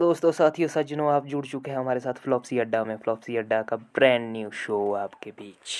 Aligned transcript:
दोस्तों, 0.00 0.30
साथियों, 0.32 0.68
सज्जनों, 0.68 1.10
आप 1.12 1.26
जुड़ 1.26 1.44
चुके 1.46 1.70
हैं 1.70 1.78
हमारे 1.78 2.00
साथ 2.00 2.20
फ्लॉपसी 2.24 2.58
अड्डा 2.58 2.82
में। 2.84 2.96
फ्लॉपसी 2.96 3.36
अड्डा 3.36 3.60
का 3.62 3.76
ब्रांड 3.76 4.30
न्यू 4.32 4.50
शो 4.50 4.78
आपके 4.94 5.30
बीच। 5.30 5.74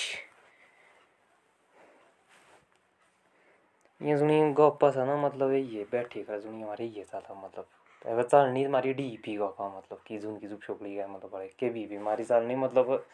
ये 4.01 4.17
सुनी 4.17 4.39
गप्पा 4.53 4.89
सा 4.91 5.05
ना 5.05 5.15
मतलब 5.17 5.53
ये 5.53 5.85
बैठी 5.91 6.23
कर 6.23 6.39
सुनिए 6.41 6.63
हमारे, 6.63 6.85
ये 6.87 7.03
सा 7.03 7.19
था 7.19 7.41
मतलब। 7.45 7.65
अगर 8.05 8.23
चालनी 8.23 8.63
हमारी 8.63 8.93
डी 8.93 9.09
पी 9.25 9.35
गप्पा 9.37 9.69
मतलब 9.77 10.03
की 10.07 10.19
जुन 10.19 10.37
की 10.39 10.47
जुप 10.47 10.61
छोकली 10.63 10.93
गया 10.95 11.07
मतलब 11.07 11.31
बड़े 11.33 11.49
के 11.59 11.69
भी 11.69 11.95
हमारी 11.95 12.23
चालनी 12.23 12.55
मतलब 12.57 13.05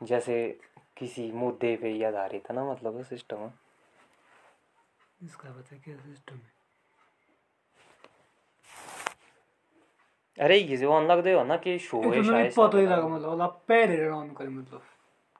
जैसे 0.00 0.38
किसी 0.98 1.30
मुद्दे 1.32 1.76
पे 1.82 2.02
आधारित 2.04 2.50
है 2.50 2.56
ना 2.56 2.70
मतलब 2.72 3.02
सिस्टम 3.06 3.50
इसका 5.24 5.50
पता 5.50 5.82
क्या 5.84 5.96
सिस्टम 5.96 6.34
है? 6.34 6.59
अरे 10.38 10.58
ये 10.58 10.76
जो 10.76 10.90
ऑन 10.90 11.06
लग 11.06 11.24
दे 11.24 11.32
हो 11.32 11.44
ना 11.44 11.56
कि 11.56 11.78
शो 11.78 12.00
है 12.00 12.10
नहीं 12.10 12.22
शायद 12.22 12.52
पता 12.56 12.78
ही 12.78 12.86
लगा 12.86 13.08
मतलब 13.08 13.40
आप 13.40 13.62
पहले 13.68 14.08
ऑन 14.08 14.28
करे 14.28 14.48
मतलब। 14.48 14.82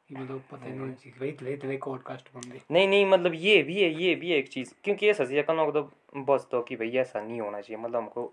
कि 0.09 0.15
मतलब 0.15 0.43
पता 0.53 0.67
ही 0.67 0.79
नहीं 0.79 0.95
चीज़ 0.95 1.15
वही 1.21 1.33
तो 1.33 1.47
इतने 1.47 1.77
पॉडकास्ट 1.77 2.29
गए 2.37 2.61
नहीं 2.71 2.89
नहीं 2.89 3.07
मतलब 3.07 3.33
ये 3.35 3.63
भी 3.63 3.83
है 3.83 4.03
ये 4.03 4.15
भी 4.15 4.31
है 4.31 4.39
एक 4.39 4.49
चीज़। 4.49 4.75
क्योंकि 4.85 5.09
ऐसा 5.11 5.25
चीज़ 5.25 5.41
का 5.41 5.71
तो 5.71 5.91
बस 6.17 6.49
तो 6.51 6.63
कि 6.63 6.77
भाई 6.77 6.91
ऐसा 6.91 7.21
नहीं 7.21 7.41
होना 7.41 7.61
चाहिए 7.61 7.83
मतलब 7.83 7.97
हमको 7.97 8.33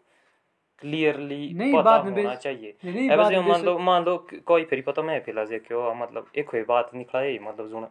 क्लियरली 0.80 1.74
पता 1.74 1.82
बाद 1.82 2.08
होना 2.08 2.36
चाहिए। 2.36 2.72
अब 3.08 3.48
मान 3.48 3.62
लो 3.62 3.80
मान 3.80 4.04
लो 4.04 4.28
कोई 4.46 4.64
फिर 4.64 4.82
पता 4.82 5.02
मैं 5.02 5.20
फिला 5.22 5.46
जे 5.46 5.60
क्यों 5.60 5.96
मतलब 5.96 6.28
एक 6.36 6.50
कोई 6.50 6.62
बात 6.62 6.92
निकला 6.96 7.22
है 7.22 7.40
मतलब 7.40 7.68
जो 7.68 7.90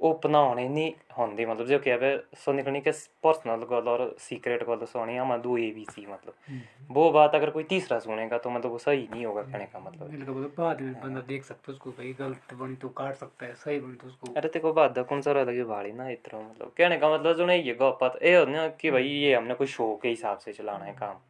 ओपन 0.00 0.34
होने 0.34 0.68
नहीं 0.68 0.92
होंगे 1.18 1.44
मतलब 1.46 1.66
जो 1.66 1.78
क्या 1.78 1.96
है 2.02 2.16
सो 2.36 2.52
निकलनी 2.52 2.80
के 2.80 2.90
पर्सनल 3.22 3.64
गल 3.70 3.88
और 3.88 4.04
सीक्रेट 4.18 4.62
गल 4.66 4.84
सोनी 4.86 5.16
हम 5.16 5.36
दो 5.38 5.56
ए 5.58 5.70
बी 5.70 5.84
सी 5.90 6.06
मतलब 6.06 6.60
वो 6.90 7.10
बात 7.10 7.34
अगर 7.34 7.50
कोई 7.50 7.64
तीसरा 7.64 7.98
सुनेगा 7.98 8.38
तो 8.38 8.50
मतलब 8.50 8.70
वो 8.72 8.78
सही 8.78 9.06
नहीं 9.10 9.24
होगा 9.26 9.42
कहने 9.42 9.64
का 9.66 9.80
मतलब 9.80 10.50
बाद 10.58 10.80
में 10.80 10.92
बंदा 10.94 11.20
देख 11.28 11.44
सकता 11.44 11.70
है 11.70 11.74
उसको 11.74 11.90
भाई 11.92 12.12
गलत 12.18 12.54
बनी 12.54 12.76
तो 12.76 12.88
काट 12.94 13.14
सकता 13.16 13.46
है 13.46 13.54
सही 13.56 13.80
बनी 13.80 13.94
तो 13.94 14.06
उसको 14.06 14.32
अरे 14.34 14.48
तेको 14.48 14.72
बात 14.72 14.98
कौन 15.08 15.20
सा 15.20 15.32
लगे 15.34 15.64
भाड़ी 15.64 15.92
ना 15.92 16.08
इतना 16.10 16.40
मतलब 16.40 16.72
कहने 16.78 16.96
का 16.96 17.14
मतलब 17.14 17.36
जो 17.36 17.46
नहीं 17.46 17.62
ये 17.64 17.76
गप 17.82 18.18
ये 18.22 18.36
हो 18.36 18.44
ना 18.46 18.66
कि 18.80 18.90
भाई 18.90 19.08
ये 19.08 19.34
हमने 19.34 19.54
कोई 19.54 19.66
शो 19.68 19.94
के 20.02 20.08
हिसाब 20.08 20.38
से 20.38 20.52
चलाना 20.52 20.84
है 20.84 20.92
काम 20.94 21.20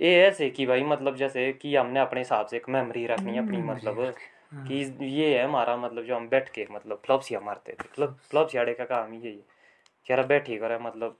ये 0.00 0.14
ऐसे 0.18 0.50
कि 0.50 0.66
भाई 0.66 0.84
मतलब 0.86 1.16
जैसे 1.16 1.52
कि 1.52 1.74
हमने 1.76 2.00
अपने 2.00 2.20
हिसाब 2.20 2.46
से 2.46 2.56
एक 2.56 2.68
मेमोरी 2.68 3.06
रखनी 3.06 3.32
है 3.32 3.44
अपनी 3.44 3.62
मतलब 3.62 4.12
कि 4.52 5.06
ये 5.06 5.38
है 5.38 5.44
हमारा 5.44 5.76
मतलब 5.76 6.04
जो 6.04 6.16
हम 6.16 6.28
बैठ 6.28 6.48
के 6.48 6.66
मतलब 6.70 7.02
फ्लॉप्सिया 7.04 7.40
मारते 7.40 7.72
थे। 7.72 7.88
फ्लॉप 7.94 8.16
फ्लॉप्सियाड़े 8.30 8.74
का 8.74 8.84
काम 8.84 9.14
यही 9.14 9.36
है। 9.36 9.44
यार 10.10 10.26
बैठी 10.26 10.56
करे 10.58 10.78
मतलब 10.78 11.16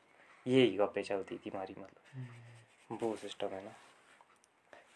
यही 0.46 0.76
गप्पे 0.76 1.02
चलती 1.02 1.36
थी 1.36 1.50
हमारी 1.50 1.74
मतलब। 1.78 2.98
वो 3.02 3.16
सिस्टम 3.16 3.46
है 3.46 3.64
ना। 3.64 3.70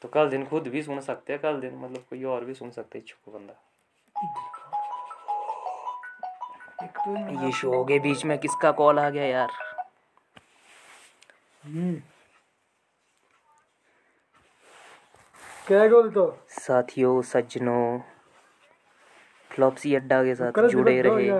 तो 0.03 0.09
कल 0.09 0.31
दिन 0.31 0.47
खुद 0.47 0.69
भी 0.69 0.83
सुन 0.83 1.01
सकते 1.01 1.33
हैं 1.33 1.43
कल 1.43 1.61
दिन 1.61 1.75
मतलब 1.75 2.05
कोई 2.11 2.25
और 2.25 2.45
भी 2.45 2.55
सुन 2.55 2.71
सकते 2.71 2.99
है 2.99 3.05
इच्छुक 3.05 3.35
बंदा। 3.35 3.53
तो 7.07 7.45
ये 7.45 7.53
शो 7.53 7.85
के 7.85 7.99
बीच 7.99 8.25
में 8.25 8.39
किसका 8.39 8.73
कॉल 8.73 8.99
आ 8.99 9.11
गया 9.11 9.25
यार? 9.25 9.51
हम्म। 11.65 12.03
क्या 15.67 15.89
बोल 15.89 16.11
तो 16.11 16.45
साथियों 16.49 17.23
सज्जनों 17.23 18.14
फ्लॉप्सी 19.55 19.95
अड्डा 19.95 20.23
के 20.25 20.35
साथ 20.35 20.53
जुड़े 20.69 21.01
रहे। 21.03 21.31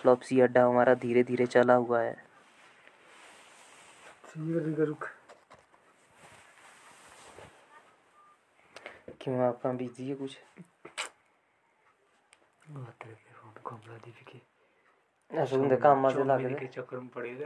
फ्लॉप्सी 0.00 0.40
अड्डा 0.40 0.64
हमारा 0.64 0.94
धीरे 1.02 1.22
धीरे 1.24 1.46
चला 1.46 1.74
हुआ 1.74 2.00
है। 2.00 2.16
क्यों 9.20 9.38
आपका 9.46 9.72
बिज़ी 9.72 10.08
है 10.08 10.14
कुछ? 10.14 10.38
बात 12.68 13.04
फ़ोन 13.04 13.52
कमला 13.66 13.96
दीदी 14.04 14.24
के 14.30 14.38
ऐसा 15.30 15.56
उनके 15.56 15.76
काम 15.76 16.02
में 16.02 16.10
चला 16.10 16.36
के 16.38 16.66
चक्कर 16.66 16.96
में 16.96 17.08
पड़े 17.14 17.34
गए 17.34 17.44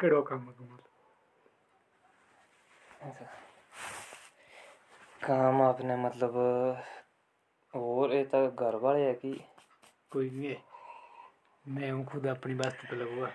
केड़ो 0.00 0.20
काम 0.22 0.40
में 0.40 0.52
कमल 0.54 0.78
काम 5.24 5.62
आपने 5.62 5.96
मतलब 5.96 6.32
और 7.74 8.14
ये 8.14 8.22
तो 8.24 8.46
घर 8.50 8.76
वाले 8.76 9.04
है 9.04 9.12
कि 9.14 9.32
कोई 10.12 10.30
नहीं 10.30 10.48
है 10.48 10.62
मैं 11.64 11.90
हूँ 11.90 12.04
खुद 12.04 12.26
अपनी 12.26 12.54
बात 12.56 12.76
पे 12.80 12.96
लगा 12.96 13.14
हुआ 13.14 13.30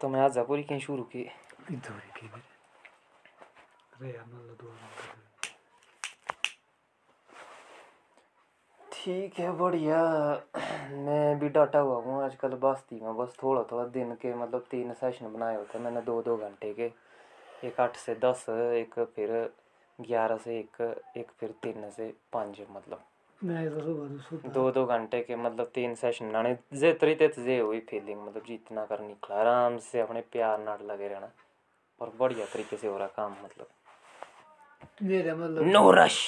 तो 0.00 0.08
मैं 0.08 0.20
आज 0.20 0.38
पूरी 0.48 0.62
कहीं 0.62 0.80
शुरू 0.80 1.02
की 1.12 1.20
इधर 1.72 2.00
के 2.16 2.26
अरे 2.26 4.08
यार 4.08 4.24
मतलब 4.24 4.56
दो 4.56 4.68
मिनट 4.68 5.26
ठीक 8.80 9.38
है 9.38 9.50
बढ़िया 9.52 9.98
मैं 10.90 11.38
भी 11.38 11.48
डाटा 11.48 11.78
हुआ 11.78 11.96
हूँ 12.02 12.22
आजकल 12.24 12.48
बस 12.50 12.60
बस्ती 12.62 13.00
में 13.00 13.16
बस 13.16 13.36
थोड़ा 13.42 13.62
थोड़ा 13.72 13.84
दिन 13.90 14.14
के 14.14 14.34
मतलब 14.34 14.66
तीन 14.70 14.92
सेशन 14.94 15.32
बनाए 15.32 15.56
होते 15.56 15.78
मैंने 15.78 16.00
दो 16.02 16.20
दो 16.22 16.36
घंटे 16.38 16.72
के 16.74 16.90
एक 17.66 17.80
आठ 17.80 17.96
से 17.96 18.14
दस 18.14 18.44
एक 18.50 18.98
फिर 19.14 19.30
ग्यारह 19.98 20.36
से 20.36 20.58
एक 20.58 20.80
एक 21.16 21.30
फिर 21.40 21.50
तीन 21.62 21.90
से 21.90 22.12
पाँच 22.32 22.60
मतलब। 22.70 23.04
मैं 23.40 23.64
इधर 23.66 23.82
सुबह 23.82 24.08
तो 24.08 24.18
सुबह 24.22 24.52
दो 24.52 24.70
दो 24.70 24.84
घंटे 24.86 25.20
के 25.22 25.36
मतलब 25.36 25.70
तीन 25.74 25.94
सेशन 25.94 26.28
बनाने 26.28 26.56
जे 26.74 26.92
तरीके 26.92 27.28
से 27.28 27.44
जे 27.44 27.58
हुई 27.58 27.80
फीलिंग 27.80 28.20
मतलब 28.22 28.44
जितना 28.46 28.84
कर 28.86 29.00
निकला 29.00 29.36
आराम 29.36 29.78
से 29.78 30.00
अपने 30.00 30.20
प्यार 30.32 30.58
नाट 30.58 30.82
लगे 30.82 31.08
रहना 31.08 31.30
और 32.00 32.12
बढ़िया 32.20 32.46
तरीके 32.46 32.76
से 32.76 32.86
हो 32.88 32.96
रहा 32.98 33.06
काम 33.16 33.36
मतलब। 33.44 33.68
मेरा 35.02 35.34
मतलब 35.36 35.66
नो 35.66 35.90
रश 35.90 36.18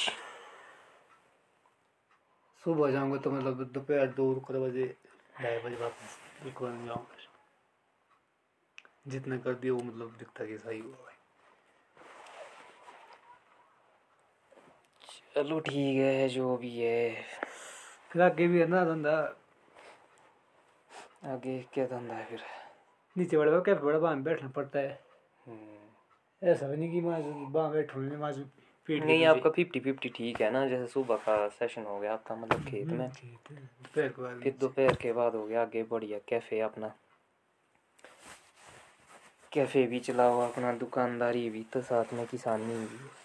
सुबह 2.62 2.90
जाऊँगा 2.90 3.16
तो 3.16 3.30
मतलब 3.30 3.62
दोपहर 3.74 4.06
दो 4.16 4.32
बजे 4.50 4.94
ढाई 5.40 5.58
बजे 5.58 5.76
वापस 5.76 6.18
एक 6.46 6.62
बार 6.62 6.72
जाऊँगा। 6.86 7.16
जितना 9.08 9.36
कर 9.38 9.54
दिया 9.54 9.72
वो 9.72 9.80
मतलब 9.80 10.14
दिखता 10.18 10.44
कि 10.44 10.58
सही 10.58 10.80
हुआ 10.80 11.08
चलो 15.34 15.60
ठीक 15.60 15.96
है 15.96 16.28
जो 16.28 16.56
भी 16.56 16.78
है। 16.78 17.14
फिर 18.10 18.22
आगे 18.22 18.48
भी 18.48 18.60
है 18.60 18.66
ना 18.66 18.84
धंधा? 18.84 19.36
आगे 21.24 21.66
क्या 21.74 21.86
धंधा 21.86 22.14
है 22.14 22.24
फिर? 22.24 22.40
नीचे 23.16 23.38
बड़ा 23.38 23.50
बड़ा 23.50 23.60
कैफ़े 23.60 23.82
बड़ा 23.82 24.14
में 24.14 24.24
बैठना 24.24 24.48
पड़ता 24.48 24.78
है। 24.78 25.00
हम्म। 25.46 26.48
ऐसा 26.48 26.68
भी 26.68 26.76
नहीं 26.76 26.92
कि 26.92 27.00
मैं 27.00 27.50
वहाँ 27.52 27.72
बैठूँ 27.72 28.02
नहीं 28.02 28.16
मैं 28.16 28.32
पीठ 28.86 29.02
नहीं 29.02 29.24
आपका 29.24 29.50
फिफ्टी 29.50 29.80
फिफ्टी 29.80 30.08
ठीक 30.08 30.40
है 30.40 30.50
ना 30.50 30.66
जैसे 30.66 30.86
सुबह 30.86 31.16
का 31.16 31.48
सेशन 31.48 31.82
हो 31.82 32.00
गया 32.00 32.12
आपका 32.12 32.34
मतलब 32.34 32.64
खेत 32.64 32.86
में। 32.86 33.10
के 33.94 34.22
बाद 34.22 34.40
फिर 34.42 34.56
दोपहर 34.60 34.94
के 34.94 35.12
बाद 35.12 35.34
हो 35.34 35.46
गया 35.46 35.62
आगे 35.62 35.82
बढ़िया 35.82 36.18
कैफ़े 36.28 36.60
अपना। 36.60 36.94
कैफ़े 39.52 39.86
भी 39.86 40.00
चलाओ 40.00 40.40
अपना 40.40 40.72
दुकानदारी 40.72 41.50
भी 41.50 41.62
तो 41.62 41.82
साथ 41.82 42.12
में 42.12 42.26
किसानी 42.26 42.74
भी। 42.74 43.19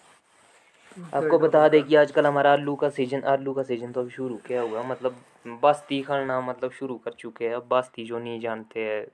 आपको 0.96 1.38
बता 1.38 1.68
दें 1.68 1.82
कि। 1.82 1.94
आजकल 1.96 2.26
हमारा 2.26 2.52
आलू 2.52 2.74
का 2.76 2.88
सीज़न 2.90 3.22
आलू 3.28 3.52
का 3.54 3.62
सीज़न 3.62 3.92
तो 3.92 4.00
अभी 4.00 4.10
शुरू 4.10 4.36
किया 4.46 4.62
हुआ 4.62 4.82
मतलब 4.82 5.16
बस्ती 5.62 6.00
खड़ना 6.02 6.40
मतलब 6.40 6.70
शुरू 6.70 6.96
कर 7.04 7.12
चुके 7.18 7.44
हैं। 7.44 7.54
अब 7.54 7.68
बस्ती 7.70 8.04
जो 8.04 8.18
नहीं 8.18 8.40
जानते 8.40 8.84
हैं 8.84 9.06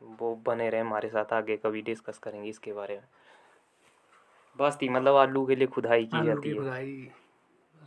वो 0.00 0.34
बने 0.46 0.68
रहे 0.70 0.80
हमारे 0.80 1.08
साथ 1.08 1.32
आगे 1.32 1.56
कभी 1.56 1.82
डिस्कस 1.82 2.18
करेंगे 2.18 2.48
इसके 2.48 2.72
बारे 2.72 2.94
में। 2.94 3.04
बस्ती 4.58 4.88
मतलब 4.88 5.16
आलू 5.16 5.44
के 5.46 5.56
लिए 5.56 5.66
खुदाई 5.68 6.04
की 6.04 6.24
जाती 6.26 6.48
है। 6.48 6.54
खुदाई। 6.56 7.08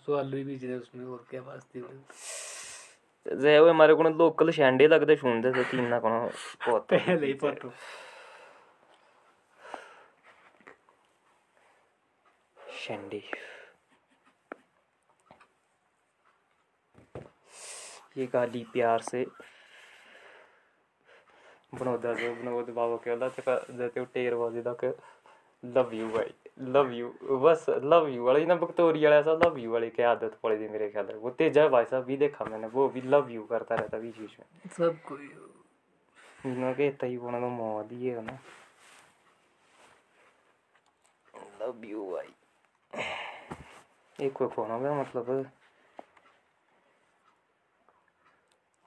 सो 0.05 0.15
आलू 0.15 0.37
ही 0.37 0.43
बीज 0.43 0.65
उसमें 0.71 1.05
और 1.05 1.25
क्या 1.29 1.41
बात 1.41 1.61
थी 1.75 1.81
जे 3.25 3.59
वो 3.59 3.69
हमारे 3.69 3.93
को 3.95 4.03
लोकल 4.03 4.51
शैंडे 4.51 4.87
लगते 4.87 5.15
सुनते 5.15 5.51
थे 5.51 5.63
तीन 5.63 5.87
ना 5.87 5.99
कोनो 5.99 6.19
बहुत 6.67 6.87
पहले 6.89 7.33
शेंडिफ 12.85 13.31
ये 18.17 18.25
कहा 18.27 18.45
प्यार 18.73 19.01
से 19.01 19.25
बनोदा 21.73 22.13
जो 22.13 22.35
बनोद 22.35 22.69
बाबा 22.69 22.95
के 22.95 23.09
वाला 23.09 23.29
तक 23.29 23.65
जाते 23.71 23.99
हो 23.99 24.05
टेरबाजी 24.05 24.61
तक 24.61 24.83
लव 25.63 25.93
यू 25.93 26.09
भाई 26.09 26.33
लव 26.59 26.91
यू 26.91 27.09
बस 27.39 27.65
लव 27.69 28.07
यू 28.07 28.23
वाले 28.23 28.45
ना 28.45 28.55
बकतोरी 28.55 29.03
वाला 29.03 29.15
ऐसा 29.15 29.33
लव 29.33 29.57
यू 29.57 29.71
वाले 29.71 29.89
की 29.89 30.03
आदत 30.03 30.39
पड़ी 30.43 30.57
थी 30.57 30.69
मेरे 30.69 30.89
ख्याल 30.89 31.13
वो 31.15 31.29
तेजा 31.29 31.67
भाई 31.67 31.85
साहब 31.85 32.03
भी 32.03 32.17
देखा 32.17 32.45
मैंने 32.45 32.67
वो 32.67 32.87
भी 32.89 33.01
लव 33.01 33.29
यू 33.29 33.43
करता 33.43 33.75
रहता 33.75 33.97
बीच 33.97 34.17
बीच 34.17 34.39
में। 34.39 34.69
सब 34.77 35.01
कोई। 35.01 35.29
ना 36.45 36.73
के 36.73 36.91
तई 36.91 37.17
बोना 37.17 37.39
तो 37.39 37.49
मौत 37.49 37.91
ही 37.91 38.07
है 38.07 38.21
ना। 38.21 38.39
लव 41.61 41.85
यू 41.85 42.11
भाई। 42.11 42.33
एक 44.21 44.33
कोई 44.33 44.47
फ़ोन 44.47 44.71
हो 44.71 44.79
गया 44.79 44.93
मतलब 44.93 45.51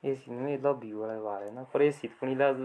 एसी 0.05 0.31
में 0.31 0.58
लव 0.58 0.84
यू 0.84 1.00
वाला 1.00 1.19
वाले 1.20 1.50
ना 1.50 1.62
पर 1.62 1.82
एसी 1.82 2.08
तो 2.08 2.26
नहीं 2.26 2.37
लाज 2.37 2.56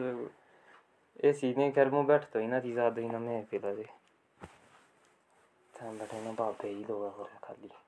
एसी 1.25 1.53
ने 1.57 1.71
घर 1.71 1.89
में 1.89 2.05
बैठ 2.05 2.23
तो 2.23 2.39
ही 2.39 2.47
ना 2.47 2.59
थी 2.59 2.73
ज़्यादा 2.73 3.01
ही 3.01 3.09
ना 3.09 3.19
मैं 3.19 3.45
फिर 3.45 3.65
अरे 3.65 3.85
हम 5.81 5.99
बैठे 5.99 6.21
ना 6.21 6.31
बाबे 6.31 6.69
ही 6.69 6.83
लोग 6.83 7.82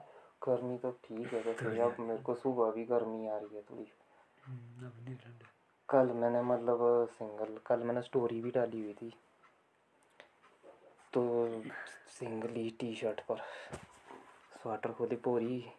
गर्मी 0.48 0.78
तो 0.78 0.90
ठीक 0.90 1.32
है 1.32 1.40
वैसे 1.40 1.80
अब 1.80 1.96
मेरे 2.00 2.22
को 2.22 2.34
सुबह 2.34 2.70
भी 2.70 2.84
गर्मी 2.84 3.28
आ 3.28 3.36
रही 3.36 3.56
है 3.56 3.62
थोड़ी। 3.62 3.92
हम्म, 4.46 4.86
अब 4.86 5.04
नहीं 5.04 5.16
ठंड। 5.16 5.51
कल 5.92 6.06
मैंने 6.06 6.42
मतलब 6.42 6.78
सिंगल 7.10 7.58
कल 7.66 7.78
मैंने 7.78 8.02
स्टोरी 8.02 8.40
भी 8.40 8.50
डाली 8.50 8.80
हुई 8.80 8.92
थी। 8.92 9.10
तो 11.12 11.22
सिंगल 12.08 12.48
ही 12.48 12.70
टी 12.70 12.94
शर्ट 12.94 13.20
पर। 13.20 13.38
स्वेटर 14.62 14.92
खोली 14.92 15.16
पूरी। 15.16 15.72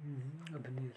हम्म, 0.00 0.54
अब 0.54 0.66
नहीं 0.66 0.90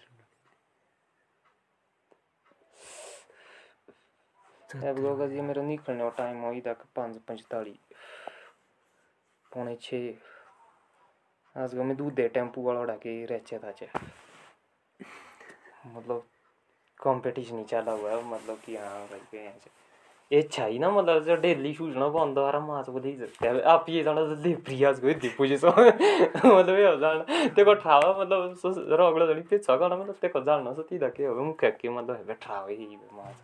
जी 5.26 5.40
मेरा 5.40 5.62
निकलने 5.62 6.02
का 6.02 6.08
टाइम 6.08 6.40
हो 6.42 6.60
तक 6.60 6.84
पाँच 6.96 7.16
पंजताली 7.18 7.78
पौने 9.52 9.76
छः। 9.76 10.14
आज 11.56 11.74
मैं 11.74 11.96
दूध 11.96 12.14
दे 12.14 12.28
टेंपू 12.28 12.62
वाला 12.62 12.80
उड़ा 12.80 12.96
के 13.06 13.24
मतलब 15.86 16.26
कंपटीशन 17.04 17.58
ही 17.58 17.64
चला 17.70 17.92
हुआ 17.92 18.10
है 18.10 18.24
मतलब 18.26 18.58
कि 18.66 18.76
हाँ 18.76 19.06
भाई 19.10 19.20
के 19.30 19.44
यहाँ 19.44 19.58
से 19.64 19.70
ये 20.30 20.40
चाहिए 20.42 20.78
ना 20.78 20.90
मतलब 20.90 21.24
जो 21.24 21.34
डेली 21.40 21.72
सूचना 21.74 22.06
बंद 22.08 22.38
आ 22.38 22.48
रहा 22.50 22.66
मास 22.66 22.88
बोली 22.90 23.10
हैं 23.42 23.60
आप 23.72 23.86
ये 23.88 24.02
जाना 24.02 24.20
तो 24.26 24.34
लिप्री 24.42 24.82
आज 24.84 25.00
कोई 25.00 25.14
दीपू 25.24 25.46
जी 25.46 25.56
सो। 25.58 25.68
मतलब 25.68 26.78
ये 26.78 26.86
हो 26.86 26.96
जाना 27.00 27.48
तेको 27.56 27.74
ठावा 27.84 28.12
मतलब 28.20 28.54
सो 28.62 28.68
रगड़ा 29.00 29.26
जड़ी 29.26 29.42
पे 29.50 29.58
छगाना 29.58 29.96
मतलब 29.96 30.14
तेको 30.22 30.40
जाना 30.44 30.72
सो 30.74 30.82
तीदा 30.90 31.08
के 31.16 31.26
हो 31.26 31.44
मुख्य 31.44 31.70
के 31.80 31.88
मतलब 31.98 32.28
है 32.28 32.34
ठावा 32.42 32.68
ही 32.68 32.96
मास 33.12 33.42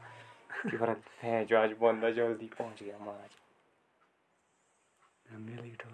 कि 0.63 0.77
फ़र्क 0.77 1.03
है 1.23 1.45
जो 1.47 1.59
आज 1.59 1.75
बंदा 1.83 2.11
जल्दी 2.19 2.51
पहुँच 2.59 2.83
गया 2.83 2.99
मास 3.05 3.39
हमने 5.27 5.63
लेट 5.63 5.85
हो 5.87 5.91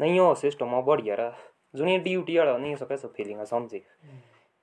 नहीं 0.00 0.18
हो 0.18 0.34
सिस्टम 0.34 0.80
बढ़िया 0.82 1.14
रहा। 1.14 1.51
जुनी 1.74 1.98
ड्यूटी 1.98 2.38
वाला 2.38 2.56
नहीं 2.58 2.76
सके 2.76 2.96
सब 2.96 3.12
फीलिंग 3.12 3.44
समझे? 3.44 3.78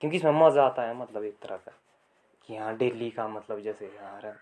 क्योंकि 0.01 0.17
इसमें 0.17 0.31
मज़ा 0.31 0.65
आता 0.65 0.81
है 0.81 0.95
मतलब 0.97 1.23
एक 1.23 1.37
तरह 1.41 1.57
का, 1.57 1.71
कि 2.49 2.55
हाँ 2.55 2.75
डेली 2.77 3.09
का 3.09 3.27
मतलब 3.27 3.59
जैसे 3.59 3.85
यार, 3.85 4.33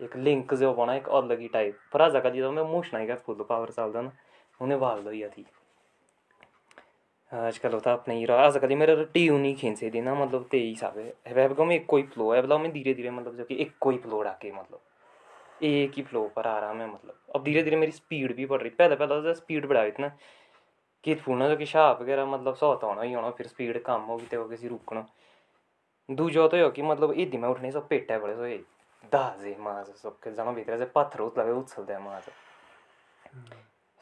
एक 0.00 0.16
लिंक 0.16 0.54
जो 0.54 0.72
बना, 0.74 0.94
एक 0.94 1.08
अलग 1.08 1.40
ही 1.40 1.48
टाइप 1.48 1.78
पर 1.92 2.02
आज 2.02 2.22
का 2.22 2.30
जी 2.30 2.42
मैं 2.42 2.62
मोशन 2.62 2.96
आएगा 2.96 3.14
फुल 3.16 3.44
पावर 3.48 3.70
चलता 3.70 4.00
ना, 4.02 4.12
उन्हें 4.60 4.80
भाग 4.80 5.00
दो 5.00 5.12
थी। 5.28 5.46
आजकल 7.32 7.72
होता 7.72 7.92
अपने 7.92 8.14
ही 8.14 8.24
रहा 8.24 8.46
आजकल 8.46 8.74
मेरा 8.76 8.94
ट्यून 9.04 9.40
नहीं 9.40 9.54
खींचे 9.56 9.90
दी 9.90 10.00
ना 10.00 10.14
मतलब 10.14 10.46
ते 10.50 10.58
हिसाब 10.58 10.98
है। 10.98 11.08
अब 11.44 11.60
में 11.60 11.74
एक 11.76 11.86
कोई 11.86 12.02
फ्लो 12.02 12.32
है 12.32 12.42
मैं 12.58 12.72
धीरे 12.72 12.94
धीरे 12.94 13.10
मतलब 13.10 13.36
जो 13.36 13.44
कि 13.44 13.56
एक 13.62 13.72
कोई 13.80 13.98
फ्लो 13.98 14.22
डाके 14.22 14.50
मतलब। 14.52 14.80
एक 15.62 15.92
ही 15.96 16.02
फ्लो 16.02 16.22
पर 16.36 16.46
आ 16.46 16.58
रहा 16.58 16.72
मैं 16.72 16.86
मतलब। 16.86 17.18
अब 17.34 17.44
धीरे 17.44 17.62
धीरे 17.62 17.76
मेरी 17.76 17.92
स्पीड 17.92 18.34
भी 18.36 18.46
बढ़ 18.46 18.60
रही 18.60 18.70
पहले 18.70 18.96
पहले 18.96 19.20
तो 19.22 19.34
स्पीड 19.34 19.66
बढ़ा 19.68 19.82
इतना 19.84 20.10
कि 21.04 21.14
फूना 21.14 21.48
जो 21.48 21.56
कि 21.56 21.66
शाप 21.66 22.00
वगैरह 22.02 22.26
मतलब 22.26 22.54
सौ 22.54 22.74
तो 22.74 22.86
होना 22.86 23.02
ही 23.02 23.12
होना 23.12 23.30
फिर 23.30 23.46
स्पीड 23.46 23.82
कम 23.82 24.00
होगी 24.02 24.26
तो 24.26 24.44
किसी 24.48 24.68
रुकना। 24.68 25.06
दूजा 26.08 26.46
तो 26.48 26.62
हो 26.62 26.70
कि 26.70 26.82
मतलब 26.82 27.12
इदी 27.12 27.38
में 27.38 27.48
उठने 27.48 27.70
सब 27.72 27.88
पेटा 27.88 28.18
बड़े 28.18 28.34
सोए 28.34 28.56
दाजे 29.12 29.56
माज 29.60 29.86
सबके 29.96 30.32
जाना 30.34 30.52
भीतर 30.52 30.78
से 30.78 30.84
पत्थर 30.94 31.20
उतला 31.20 31.44
उछलते 31.52 31.92
हैं 31.92 32.00
माज। 32.00 32.22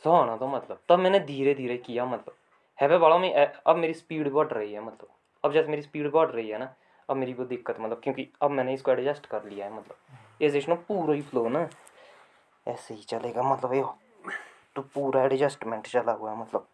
सो 0.04 0.10
होना 0.10 0.36
तो 0.36 0.46
मतलब 0.48 0.80
तब 0.88 0.98
मैंने 0.98 1.20
धीरे 1.20 1.54
धीरे 1.54 1.76
किया 1.76 2.04
मतलब। 2.06 2.34
है 2.78 2.98
बड़ा 2.98 3.18
में 3.18 3.34
अब 3.34 3.76
मेरी 3.76 3.94
स्पीड 3.94 4.30
बढ़ 4.32 4.46
रही 4.48 4.72
है 4.72 4.80
मतलब। 4.80 5.08
अब 5.44 5.52
जैसे 5.52 5.68
मेरी 5.68 5.82
स्पीड 5.82 6.10
बढ़ 6.10 6.30
रही 6.30 6.48
है 6.48 6.58
ना 6.58 6.74
अब 7.08 7.16
मेरी 7.16 7.32
वो 7.32 7.44
दिक्कत 7.44 7.80
मतलब 7.80 8.00
क्योंकि 8.04 8.28
अब 8.42 8.50
मैंने 8.50 8.74
इसको 8.74 8.90
एडजस्ट 8.92 9.26
कर 9.26 9.44
लिया 9.44 9.66
है 9.66 9.72
मतलब। 9.72 10.42
ये 10.42 10.64
ना 10.68 10.74
पूरा 10.88 11.14
ही 11.14 11.22
फ्लो 11.22 11.48
ना। 11.48 11.68
ऐसे 12.66 12.94
ही 12.94 13.02
चलेगा 13.02 13.42
मतलब 13.42 13.72
ये 13.74 13.84
तो 14.76 14.82
पूरा 14.94 15.22
एडजस्टमेंट 15.24 15.86
चला 15.86 16.12
हुआ 16.12 16.30
है 16.30 16.38
मतलब। 16.40 16.66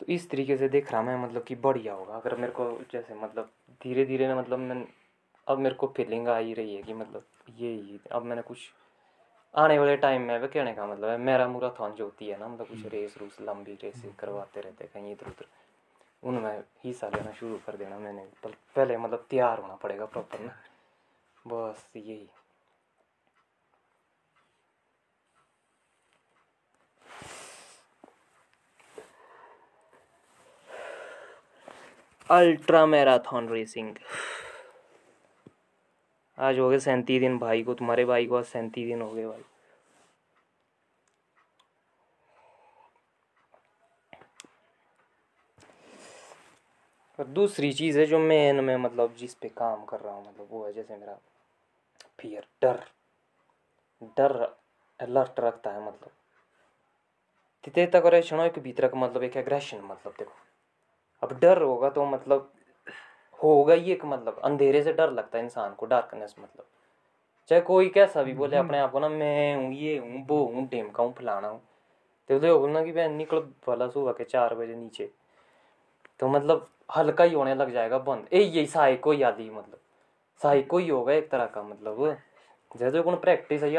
तो 0.00 0.06
इस 0.06 0.30
तरीके 0.30 0.56
से 0.56 0.68
देख 0.68 0.92
रहा 0.92 1.02
मैं 1.02 1.16
मतलब 1.16 1.42
कि 1.42 1.54
बढ़िया 1.54 1.94
होगा। 1.94 2.14
अगर 2.14 2.36
मेरे 2.36 2.52
को 2.52 2.80
जैसे 2.92 3.14
मतलब 3.14 3.50
धीरे 3.82 4.04
धीरे 4.04 4.28
ना 4.28 4.36
मतलब 4.36 4.58
मैं 4.58 4.86
अब 5.48 5.58
मेरे 5.58 5.74
को 5.74 5.86
फीलिंग 5.86 6.28
आ 6.28 6.36
ही 6.36 6.54
रही 6.54 6.74
है 6.76 6.82
कि 6.82 6.94
मतलब 6.94 7.24
ये 7.56 7.72
ही 7.72 8.00
अब 8.12 8.22
मैंने 8.22 8.42
कुछ 8.42 8.58
आने 9.54 9.78
वाले 9.78 9.96
टाइम 9.96 10.22
में 10.22 10.38
वह 10.38 10.46
कहने 10.46 10.72
का 10.72 10.86
मतलब 10.86 11.08
है 11.08 11.18
मेरा 11.18 11.48
मूरा 11.48 11.74
थॉन 11.80 11.92
जो 11.92 12.04
होती 12.04 12.26
है 12.26 12.38
ना 12.40 12.48
मतलब 12.48 12.66
कुछ 12.66 12.86
रेस 12.86 13.18
रूस 13.18 13.36
लंबी 13.40 13.72
रेस 13.72 14.02
करवाते 14.18 14.60
रहते 14.60 14.84
कहीं 14.84 15.12
इधर 15.12 15.26
उधर 15.26 15.46
उनमें 16.22 16.62
हिस्सा 16.84 17.08
लेना 17.08 17.32
शुरू 17.32 17.60
कर 17.66 17.76
देना 17.76 17.98
मैंने। 17.98 18.26
पहले 18.44 18.96
मतलब 18.96 19.26
तैयार 19.30 19.58
होना 19.58 19.74
पड़ेगा 19.74 20.04
प्रॉपर 20.04 20.40
ना। 20.40 20.56
बस 21.46 21.88
यही। 21.96 22.28
अल्ट्रा 32.34 32.84
मैराथन 32.86 33.48
रेसिंग 33.48 33.94
आज 36.38 36.58
हो 36.58 36.68
गए 36.68 36.78
सैंतीस 36.78 37.20
दिन 37.20 37.38
भाई 37.38 37.62
को, 37.62 37.74
तुम्हारे 37.74 38.04
भाई 38.04 38.26
को 38.26 38.36
आज 38.36 38.44
सैंतीस 38.44 38.86
दिन 38.86 39.02
हो 39.02 39.10
गए 39.10 39.26
भाई। 39.26 39.42
और 47.18 47.26
दूसरी 47.26 47.72
चीज़ 47.72 47.98
है 47.98 48.06
जो 48.06 48.18
मेन 48.18 48.64
में 48.64 48.76
मतलब 48.76 49.14
जिस 49.18 49.34
पे 49.34 49.48
काम 49.48 49.84
कर 49.84 50.00
रहा 50.00 50.14
हूँ 50.14 50.28
मतलब 50.28 50.48
वो 50.50 50.64
है 50.66 50.72
जैसे 50.72 50.96
मेरा 50.96 51.18
फियर 52.20 52.46
डर। 52.62 52.80
डर 54.18 54.36
अलर्ट 55.00 55.40
रखता 55.40 55.70
है 55.70 55.86
मतलब। 55.86 56.10
तिते 57.64 57.86
तक 57.86 58.02
और 58.04 58.20
क्षणों 58.20 58.48
के 58.50 58.60
भीतर 58.60 58.88
का 58.88 58.98
मतलब 58.98 59.22
एक 59.22 59.36
एग्रेशन 59.36 59.80
मतलब 59.84 60.14
देखो। 60.18 60.43
अब 61.24 61.38
डर 61.40 61.62
होगा 61.62 61.90
तो 61.90 62.04
मतलब 62.04 62.50
होगा 63.38 63.74
ही 63.74 63.92
एक 63.92 64.04
मतलब 64.04 64.40
अंधेरे 64.44 64.82
से 64.82 64.92
डर 64.92 65.10
लगता 65.10 65.38
है 65.38 65.44
इंसान 65.44 65.74
को 65.74 65.86
डार्कनेस 65.86 66.34
मतलब। 66.40 66.66
चाहे 67.48 67.60
कोई 67.62 67.88
कैसा 67.88 68.22
भी 68.22 68.32
बोले, 68.34 68.56
अपने 68.56 68.78
आप 68.78 68.92
को 68.92 69.00
ना, 69.00 69.08
मैं 69.08 69.56
हूँ, 69.56 69.72
ये 69.74 69.98
हूँ, 69.98 70.26
वो 70.26 70.44
हूँ, 70.44 70.66
डेमका 70.68 71.02
हूँ, 71.02 71.14
फलाना 71.14 71.48
हूँ। 71.48 71.60
तो 72.28 72.38
तो 72.38 72.58
बोलना 72.58 72.84
कि 72.84 72.92
मैं 72.92 73.08
निकल, 73.08 73.40
भला 73.66 73.88
सुबह 73.88 74.12
के 74.12 74.24
चार 74.24 74.54
बजे 74.54 74.74
नीचे। 74.74 75.10
तो 76.20 76.28
मतलब 76.28 76.68
हल्का 76.96 77.24
ही 77.24 77.34
होने 77.34 77.54
लग 77.54 77.72
जाएगा 77.72 77.98
बंद। 77.98 78.28
ए 78.32 78.40
यही 78.40 78.66
साइको 78.66 79.12
ही 79.12 79.22
आदि 79.22 79.50
मतलब। 79.50 79.78
साइको 80.42 80.78
ही 80.78 80.88
होगा 80.88 81.12
एक 81.12 81.30
तरह 81.30 81.46
का 81.46 81.62
मतलब। 81.62 82.16
जैसे 82.76 83.02
कौन 83.02 83.16
प्रैक्टिस 83.16 83.62
है 83.62 83.72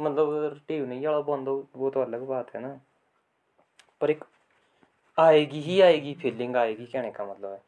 मतलब 0.00 0.60
टीव 0.68 0.86
नहीं 0.86 1.00
यार 1.00 1.20
बंद 1.22 1.48
हो, 1.48 1.66
वो 1.76 1.90
तो 1.90 2.00
अलग 2.00 2.26
बात 2.26 2.54
है 2.54 2.60
ना। 2.62 2.80
पर 4.00 4.10
एक 4.10 4.24
आएगी 5.18 5.60
ही 5.60 5.80
आएगी 5.80 6.14
फीलिंग 6.14 6.56
आएगी 6.56 6.86
कहने 6.86 7.10
का 7.10 7.24
मतलब 7.24 7.50
है। 7.50 7.62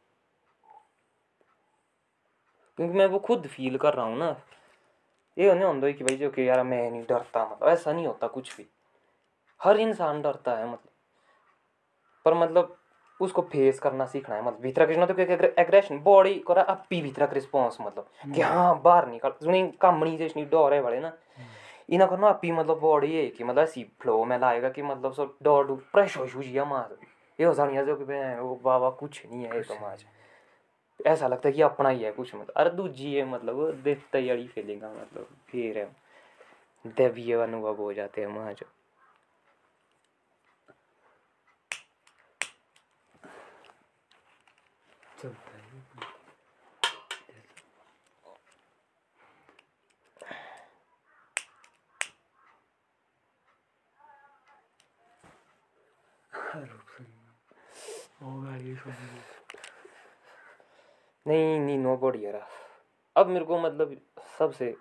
क्योंकि 2.76 2.98
मैं 2.98 3.06
वो 3.06 3.18
खुद 3.18 3.46
फील 3.46 3.76
कर 3.76 3.94
रहा 3.94 4.06
हूँ 4.06 4.18
ना। 4.18 4.36
ये 5.38 5.54
नहीं 5.54 5.64
होता 5.64 5.90
कि 5.90 6.04
भाई 6.04 6.16
जो 6.16 6.30
कि 6.30 6.48
यार 6.48 6.62
मैं 6.62 6.90
नहीं 6.90 7.02
डरता 7.02 7.44
मतलब 7.44 7.68
ऐसा 7.68 7.92
नहीं 7.92 8.06
होता 8.06 8.26
कुछ 8.26 8.56
भी। 8.56 8.66
हर 9.62 9.76
इंसान 9.76 10.22
डरता 10.22 10.56
है 10.56 10.66
मतलब। 10.66 10.88
पर 12.24 12.34
मतलब 12.34 12.76
उसको 13.20 13.42
फेस 13.42 13.78
करना 13.78 14.06
सीखना 14.06 14.36
है 14.36 14.44
मतलब 14.44 14.60
भीतर 14.60 14.86
कृष्ण 14.86 15.06
तो 15.06 15.14
क्योंकि 15.14 15.32
एग्रेशन 15.62 15.98
बॉडी 15.98 16.34
करा 16.34 16.62
अपी 16.62 17.02
भीतर 17.02 17.32
रिस्पॉन्स 17.32 17.76
मतलब। 17.80 18.34
कि 18.34 18.40
हाँ 18.40 18.82
बाहर 18.82 19.08
निकल 19.08 19.30
सुनी 19.30 19.72
कामणी 19.80 20.16
जैसी 20.16 20.44
डर 20.44 20.74
है 20.74 20.80
वाले 20.80 21.00
ना। 21.00 21.12
इना 21.90 22.06
करना 22.06 22.28
अपी 22.28 22.52
मतलब 22.52 22.80
बॉडी 22.80 23.16
है 23.16 23.28
कि 23.28 23.44
मतलब 23.44 23.62
ऐसी 23.62 23.84
फ्लो 24.00 24.24
में 24.24 24.38
लाएगा 24.38 24.68
कि 24.68 24.82
मतलब 24.82 25.12
सो 25.12 25.24
डर 25.24 25.62
डूर 25.62 25.84
प्रेश 25.92 26.16
हो 26.16 26.26
जिया 26.26 26.64
मार। 26.64 26.96
ये 27.38 27.46
हो 27.46 27.54
जानी 27.54 27.84
जो 27.86 27.96
कि 27.96 28.04
वो 28.40 28.54
बाबा 28.64 28.90
कुछ 28.90 29.24
नहीं 29.26 29.44
है 29.44 29.56
ये 29.56 29.62
तो 29.62 29.74
माज 29.80 30.04
ऐसा 31.06 31.28
लगता 31.28 31.48
है 31.48 31.52
कि 31.54 31.62
अपना 31.62 31.88
ही 31.88 32.02
है 32.02 32.12
कुछ 32.12 32.34
मतलब। 32.34 32.54
अरे 32.56 32.70
दूजी 32.70 33.14
है 33.14 33.24
मतलब 33.24 33.80
देखता 33.84 34.18
ही 34.18 34.28
अड़ी 34.30 34.46
फीलिंग 34.48 34.82
मतलब 34.82 35.28
फिर 35.48 35.78
है 35.78 35.90
दैवीय 36.86 37.34
अनुभव 37.34 37.76
हो 37.76 37.92
जाते 37.92 38.20
हैं 38.20 38.28
माज 38.28 38.62
चलता 45.22 45.50
है 45.50 45.62
ओ 58.22 58.26
गाड़ी 58.42 58.73
सुन 58.73 58.73
नहीं 61.26 61.60
नहीं 61.60 61.78
नो 61.78 61.96
बढ़िया 61.96 62.30
रहा 62.30 62.46
अब 63.16 63.26
मेरे 63.26 63.44
को 63.44 63.58
मतलब 63.58 63.96
सबसे 64.38 64.76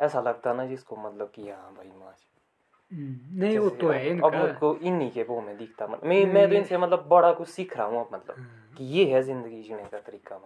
ऐसा 0.00 0.20
लगता 0.20 0.54
ना 0.54 0.66
जिसको 0.66 0.96
मतलब 0.96 1.32
कि 1.34 1.48
हाँ 1.50 1.74
भाई 1.74 1.90
माच 1.90 2.26
नहीं 2.92 3.58
वो 3.58 3.68
तो 3.70 3.90
है 3.90 4.00
अब 4.00 4.06
इनका 4.06 4.28
मेरे 4.28 4.52
को 4.52 4.76
इन्हीं 4.76 5.10
के 5.10 5.22
वो 5.22 5.40
में 5.40 5.56
दिखता 5.56 5.86
मतलब 5.86 6.06
मैं 6.06 6.24
मैं 6.26 6.48
तो 6.48 6.54
इनसे 6.54 6.78
मतलब 6.78 7.06
बड़ा 7.08 7.32
कुछ 7.32 7.48
सीख 7.48 7.76
रहा 7.76 7.86
हूँ 7.86 8.00
अब 8.00 8.14
मतलब 8.14 8.34
हाँ, 8.38 8.74
कि 8.78 8.84
ये 8.84 9.04
है 9.04 9.22
ज़िंदगी 9.22 9.62
जीने 9.62 9.84
का 9.84 9.98
तरीका 9.98 10.38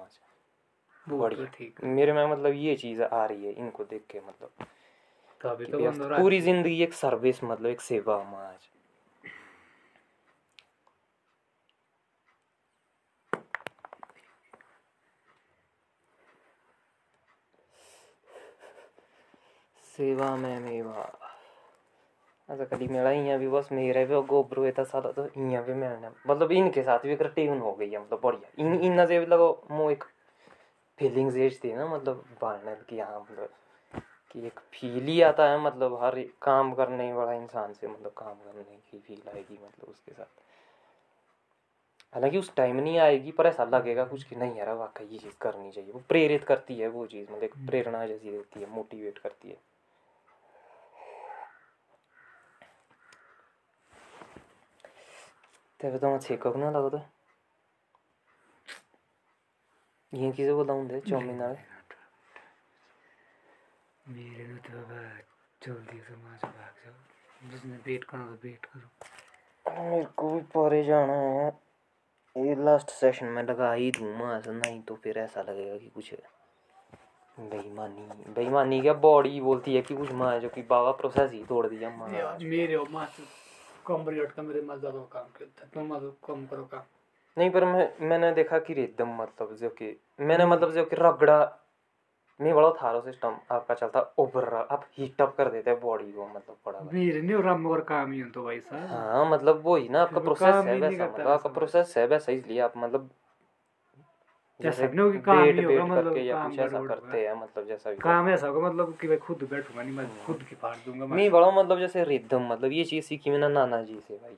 तो 1.06 1.18
बढ़िया 1.18 1.46
ठीक 1.46 1.84
मेरे 1.84 2.12
में 2.12 2.26
मतलब 2.26 2.52
ये 2.52 2.74
चीज़ 2.76 3.02
आ 3.02 3.24
रही 3.26 3.46
है 3.46 3.52
इनको 3.52 3.84
देख 3.84 4.02
के 4.10 4.20
मतलब 4.20 4.66
तो 5.40 5.54
तो 5.66 6.16
पूरी 6.16 6.40
ज़िंदगी 6.40 6.82
एक 6.82 6.92
सर्विस 6.92 7.44
मतलब 7.44 7.66
एक 7.66 7.80
सेवा 7.80 8.22
माच 8.22 8.70
सेवा 19.96 20.36
में 20.36 20.60
मेवा 20.60 21.20
ऐसा 22.50 22.64
कभी 22.64 22.88
मेरा 22.88 23.10
इयाँ 23.10 23.38
भी 23.38 23.48
बस 23.48 23.68
मेरे 23.72 24.04
भी 24.04 24.14
गोबरू 24.14 24.70
था 24.70 24.84
साला 24.84 25.12
तो 25.12 25.22
भी 25.62 25.74
मिलना 25.74 26.12
मतलब 26.26 26.52
इनके 26.52 26.82
साथ 26.82 26.98
भी 26.98 27.12
एक 27.12 27.22
हो 27.60 27.72
गई 27.72 27.90
है 27.90 28.00
मतलब 28.02 28.20
बढ़िया। 28.24 28.50
इन 28.58 28.74
इन्ना 28.74 29.06
से 29.06 29.20
भी 29.20 29.26
लगो 29.26 29.66
मो 29.70 29.90
एक 29.90 30.04
फीलिंग्स 30.98 31.36
एज 31.36 31.64
थी 31.64 31.74
ना 31.74 31.86
मतलब 31.86 32.24
बालने 32.42 32.76
की 32.88 32.98
हाँ 32.98 33.20
मतलब 33.20 33.48
कि 34.32 34.46
एक 34.46 34.60
फील 34.72 35.04
ही 35.04 35.22
आता 35.22 35.50
है 35.50 35.60
मतलब 35.60 36.02
हर 36.02 36.24
काम 36.42 36.74
करने 36.74 37.12
वाला 37.12 37.32
इंसान 37.32 37.72
से 37.72 37.86
मतलब 37.86 38.12
काम 38.18 38.34
करने 38.34 38.62
की 38.62 38.98
फील 38.98 39.22
आएगी 39.34 39.54
मतलब 39.54 39.88
उसके 39.88 40.12
साथ। 40.12 40.40
हालाँकि 42.14 42.38
उस 42.38 42.54
टाइम 42.54 42.76
नहीं 42.76 42.98
आएगी, 42.98 43.30
पर 43.30 43.46
ऐसा 43.46 43.64
लगेगा 43.64 44.04
कुछ 44.04 44.24
कि 44.24 44.36
नहीं 44.36 44.56
यार, 44.56 44.72
वाकई 44.72 45.04
ये 45.04 45.18
चीज़ 45.18 45.34
करनी 45.40 45.72
चाहिए। 45.72 45.92
वो 45.92 46.02
प्रेरित 46.08 46.44
करती 46.44 46.74
है, 46.74 46.88
वो 46.88 47.06
चीज़ 47.06 47.30
मतलब 47.30 47.44
एक 47.44 47.54
प्रेरणा 47.66 48.06
जैसी 48.06 48.30
देती 48.30 48.60
है 48.60 48.70
मोटिवेट 48.70 49.18
करती 49.18 49.48
है। 49.48 49.73
तेरे 55.80 55.98
तो 55.98 56.18
छेकक 56.18 56.56
ना 56.56 56.70
लगता 56.70 56.98
ये 60.12 60.30
किसे 60.32 60.54
बताऊँ 60.54 61.00
चौमिन 61.00 61.40
वाले 61.40 61.72
मेरे 64.06 64.46
ने 64.46 64.56
तो 64.56 64.72
बाबा 64.72 65.02
जल्दी 65.62 65.98
से 65.98 66.14
वहाँ 66.14 66.36
से 66.38 66.46
भाग 66.46 66.74
जाओ। 66.84 67.50
जिसने 67.50 67.76
वेट 67.86 68.04
करना 68.04 68.24
तो 68.26 68.38
वेट 68.44 68.66
करो। 68.66 69.80
मेरे 69.80 70.04
को 70.16 70.30
भी 70.30 70.40
परे 70.54 70.82
जाना 70.84 71.12
है 71.12 71.46
ये 72.36 72.54
लास्ट 72.64 72.90
सेशन 72.90 73.26
में 73.26 73.42
लगा 73.42 73.72
ही 73.72 73.90
दूँ 73.90 74.16
मास 74.18 74.48
नहीं 74.48 74.80
तो 74.82 74.94
फिर 74.94 75.18
ऐसा 75.18 75.42
लगेगा 75.42 75.76
कि 75.78 75.88
कुछ 75.94 76.12
बेईमानी 77.40 78.32
बेईमानी 78.34 78.80
क्या 78.80 78.92
बॉडी 79.04 79.40
बोलती 79.40 79.74
है 79.74 79.82
कि 79.82 79.94
कुछ 79.96 80.10
माँ 80.12 80.38
जो 80.40 80.48
कि 80.48 80.62
बाबा 80.70 80.90
प्रोसेस 81.00 81.30
ही 81.32 81.44
तोड़ 81.44 81.66
दिया 81.66 81.90
माँ 81.90 82.08
मेरे 82.40 82.74
हो 82.74 82.86
मास 82.90 83.16
कम 83.86 84.08
रेट 84.08 84.32
का 84.32 84.42
मेरे 84.42 84.60
मत 84.62 84.78
ज़्यादा 84.80 85.00
काम 85.12 85.26
करता 85.38 85.66
तुम 85.74 85.92
मत 85.94 86.12
कम 86.26 86.46
करो 86.46 86.64
काम। 86.64 86.82
नहीं 87.36 87.50
पर 87.50 87.64
मैं 87.64 87.88
मैंने 88.08 88.32
देखा 88.32 88.58
कि 88.58 88.72
एकदम 88.82 89.14
मतलब 89.16 89.54
जो 89.56 89.68
कि 89.72 89.96
मैंने 90.20 90.46
मतलब 90.46 90.72
जो 90.72 90.84
कि 90.84 90.96
रगड़ा 90.96 91.38
नहीं 92.40 92.52
बड़ा 92.52 92.70
थारो 92.72 93.00
सिस्टम 93.00 93.36
आपका 93.50 93.74
चलता 93.74 94.00
ओवर 94.18 94.54
आप 94.54 94.84
हीट 94.92 95.20
अप 95.22 95.34
कर 95.36 95.50
देते 95.50 95.70
हैं 95.70 95.80
बॉडी 95.80 96.10
को 96.12 96.26
मतलब 96.28 96.56
बड़ा। 96.66 96.80
मेरे 96.92 97.20
नहीं 97.22 97.34
और 97.36 97.46
हम 97.46 97.66
और 97.66 97.80
काम 97.80 98.12
ही 98.12 98.20
हो 98.20 98.30
तो 98.30 98.42
भाई 98.44 98.60
साहब। 98.60 98.88
हाँ 98.90 99.30
मतलब 99.30 99.60
वो 99.64 99.76
ही 99.76 99.88
ना 99.88 100.02
आपका 100.02 100.20
प्रोसेस 100.20 100.64
है 100.66 100.78
वैसा 100.80 101.04
मतलब 101.04 101.26
आपका 101.28 101.50
प्रोसेस 101.50 101.94
है 101.96 102.06
वैसा 102.06 102.32
इसलिए 102.32 102.60
आप 102.60 102.72
मतलब 102.76 103.10
जैसे 104.60 104.88
की 104.88 105.18
काम 105.18 105.42
ही 105.44 105.62
होगा 105.62 105.84
मतलब 105.84 106.14
काम 106.32 106.56
कुछ 106.56 106.88
करते 106.88 107.26
हैं। 107.26 107.34
मतलब 107.34 107.66
जैसा 107.66 107.90
भी 107.90 107.96
काम 107.96 108.28
ऐसा 108.28 108.46
होगा 108.46 108.68
मतलब 108.68 108.96
कि 109.00 109.08
भाई 109.08 109.16
खुद 109.16 109.48
बैठूँगा 109.50 109.82
नहीं 109.82 109.94
मैं 109.94 110.24
खुद 110.26 110.42
की 110.42 110.56
फाड़ 110.56 110.76
दूँगा 110.76 111.06
मैं 111.06 111.16
मैं 111.16 111.30
बड़ा 111.30 111.50
मतलब 111.50 111.78
जैसे 111.78 112.04
रिदम 112.04 112.46
मतलब 112.48 112.72
ये 112.72 112.84
चीज़ 112.84 113.04
सीखी 113.04 113.30
मैंने 113.30 113.48
नाना 113.48 113.82
जी 113.82 114.00
से 114.08 114.14
भाई। 114.14 114.36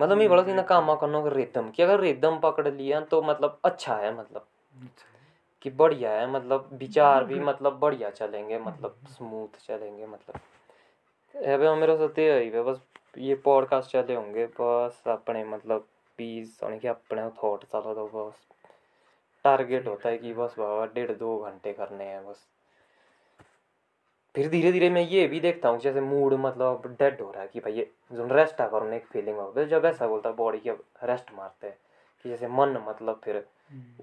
मतलब 0.00 0.16
मैं 0.16 0.28
बड़ा 0.28 0.42
सीना 0.42 0.62
काम 0.62 0.94
करना 0.94 1.22
रिदम 1.26 1.70
कि। 1.70 1.82
अगर 1.82 2.00
रिदम 2.00 2.38
पकड़ 2.38 2.68
लिया 2.68 3.00
तो 3.00 3.22
मतलब 3.22 3.58
अच्छा 3.64 3.96
है 3.96 4.18
मतलब। 4.18 4.46
अच्छा 4.82 5.08
कि 5.62 5.70
बढ़िया 5.70 6.10
है 6.10 6.30
मतलब 6.30 6.68
विचार 6.72 7.24
भी 7.24 7.40
मतलब 7.40 7.78
बढ़िया 7.78 8.10
चलेंगे 8.10 8.58
मतलब 8.58 8.96
स्मूथ 9.08 9.66
चलेंगे 9.66 10.06
मतलब। 10.06 10.40
एबे 11.36 11.74
मेरे 11.74 11.96
साथ 11.96 12.18
है 12.18 12.62
बस 12.62 12.80
ये 13.18 13.34
पॉडकास्ट 13.34 13.90
चले 13.90 14.14
होंगे 14.14 14.46
बस 14.46 15.02
अपने 15.06 15.44
मतलब 15.44 15.86
पीस 16.18 16.60
होने 16.62 16.78
के 16.78 16.88
अपने 16.88 17.28
थॉट 17.42 17.64
चलो 17.64 17.94
तो 17.94 18.06
बस। 18.14 18.51
टारगेट 19.44 19.86
होता 19.88 20.08
है 20.08 20.18
कि 20.18 20.32
बस 20.32 20.54
बाबा 20.58 20.86
डेढ़ 20.94 21.12
दो 21.12 21.36
घंटे 21.40 21.72
करने 21.72 22.04
हैं 22.04 22.24
बस। 22.26 22.46
फिर 24.34 24.48
धीरे 24.48 24.72
धीरे 24.72 24.88
मैं 24.90 25.02
ये 25.02 25.26
भी 25.28 25.40
देखता 25.40 25.68
हूँ 25.68 25.78
जैसे 25.80 26.00
मूड 26.00 26.34
मतलब 26.40 26.96
डेड 27.00 27.20
हो 27.20 27.30
रहा 27.30 27.42
है 27.42 27.48
कि 27.48 27.60
भाई 27.60 27.72
ये 27.72 27.90
जो 28.12 28.26
रेस्ट 28.28 28.60
आ 28.60 28.66
करने 28.68 28.96
एक 28.96 29.06
फीलिंग 29.06 29.38
हो 29.38 29.64
जब 29.66 29.84
ऐसा 29.84 30.06
बोलता 30.06 30.30
बॉडी 30.32 30.58
की 30.58 30.70
अब 30.70 30.82
रेस्ट 31.04 31.32
मारते 31.34 31.66
हैं 31.66 31.76
कि 32.24 32.28
जैसे 32.28 32.48
मन 32.48 32.76
मतलब 32.88 33.20
फिर 33.24 33.44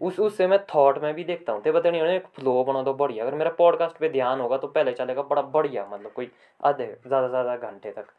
उस 0.02 0.20
उससे 0.20 0.48
मैं 0.48 0.60
थॉट 0.66 0.98
में 1.04 1.14
भी 1.14 1.24
देखता 1.24 1.54
हूँ। 1.54 1.62
ते 1.62 1.72
पता 1.72 1.92
नहीं 1.92 2.02
एक 2.04 2.28
फ्लो 2.36 2.64
बना 2.64 2.82
दो 2.84 2.94
बढ़िया। 2.94 3.26
अगर 3.26 3.36
मेरा 3.36 3.50
पॉडकास्ट 3.58 3.98
पे 3.98 4.10
ध्यान 4.10 4.40
होगा 4.40 4.58
तो 4.58 4.68
पहले 4.68 4.92
चलेगा 4.94 5.22
बड़ा 5.24 5.42
बढ़िया 5.42 5.86
मतलब 5.88 6.12
कोई 6.12 6.32
आधे 6.64 6.86
ज़्यादा 7.06 7.28
से 7.28 7.32
ज़्यादा 7.32 7.56
घंटे 7.58 7.92
तक। 7.92 8.12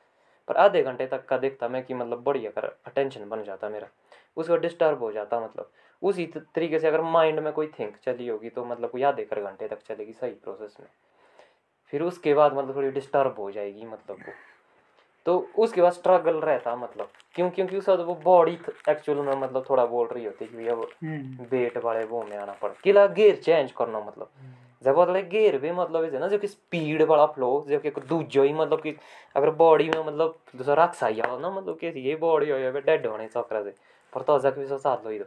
पर 0.49 0.57
आधे 0.57 0.83
घंटे 0.83 1.07
तक 1.07 1.25
का 1.27 1.39
देखता 1.39 1.69
मैं 1.69 1.85
कि 1.85 1.95
मतलब 1.95 2.23
बढ़िया 2.25 2.51
कर 2.51 2.65
अटेंशन 2.87 3.29
बन 3.29 3.43
जाता 3.45 3.69
मेरा। 3.69 3.89
उसका 4.37 4.57
डिस्टर्ब 4.57 5.03
हो 5.03 5.11
जाता 5.13 5.41
मतलब। 5.41 5.71
उसी 6.03 6.27
तरीके 6.27 6.79
से 6.79 6.89
अगर 6.89 7.01
माइंड 7.01 7.41
में 7.41 7.53
कोई 7.53 7.67
थिंक 7.67 7.97
चली 8.05 8.29
होगी 8.29 8.49
तो 8.49 8.65
मतलब 8.65 8.91
कोई 8.91 9.03
आधे 9.03 9.25
कर 9.25 9.41
घंटे 9.41 9.69
तक 9.69 9.79
चलेगी 9.89 10.13
सही 10.13 10.31
प्रोसेस 10.31 10.77
में। 10.81 10.87
फिर 11.93 12.03
उसके 12.03 12.35
बाद 12.35 12.55
मतलब 12.55 12.77
थोड़ी 12.77 12.91
डिस्टर्ब 12.91 13.35
हो 13.39 13.51
जाएगी 13.51 13.87
मतलब 13.87 14.17
वो। 14.17 14.33
तो 15.27 15.49
उसके 15.59 15.83
बाद 15.83 15.93
स्ट्रगल 15.93 16.37
रहता 16.37 16.77
मतलब। 16.77 17.09
क्यों 17.35 17.51
क्योंकि 17.51 17.77
उस 17.77 17.89
वक्त 17.89 18.03
वो 18.03 18.15
बॉडी 18.15 18.59
एक्चुअल 18.89 19.19
में 19.19 19.35
मतलब 19.35 19.65
थोड़ा 19.71 19.85
बोल 19.87 20.07
रही 20.07 20.25
होती 20.25 20.47
कि 20.47 20.69
हम्म। 21.07 21.45
वेट 21.51 21.77
वाले 21.79 22.05
वो 22.05 22.23
में 22.23 22.37
आना 22.37 22.53
पड़ा 22.53 22.75
किला 22.85 23.07
गेयर 23.07 23.37
चेंज 23.37 23.73
करना 23.73 24.01
मतलब। 24.01 24.31
जब 24.85 24.95
वाले 24.95 25.23
गेयर 25.23 25.59
भी 25.59 25.73
मतलब 25.73 26.05
ऐसे 26.05 26.19
ना 26.19 26.29
जो 26.29 26.39
कि 26.39 26.47
स्पीड 26.47 27.03
वाला 27.03 27.27
फ्लो 27.27 27.67
जो 27.69 27.79
कि 27.79 27.91
दूजो 27.91 28.43
ही 28.43 28.53
मतलब 28.53 28.81
कि 28.81 28.97
अगर 29.37 29.51
बॉडी 29.51 29.89
में 29.89 30.05
मतलब 30.05 30.39
दूसरा 30.57 30.85
रक्स 30.85 31.05
आई 31.05 31.21
ना 31.21 31.51
मतलब 31.51 31.79
कि 31.79 31.87
ये 31.87 32.17
बॉडी 32.17 32.51
हो 32.51 32.59
जाए 32.59 32.81
डेड 32.81 33.07
होने 33.07 33.27
चक्कर 33.29 33.63
से 33.65 33.75
पर 34.13 34.23
तो 34.23 34.39
भी 34.51 34.67
साथ 34.67 35.05
लो 35.05 35.11
ही 35.11 35.19
दो। 35.19 35.25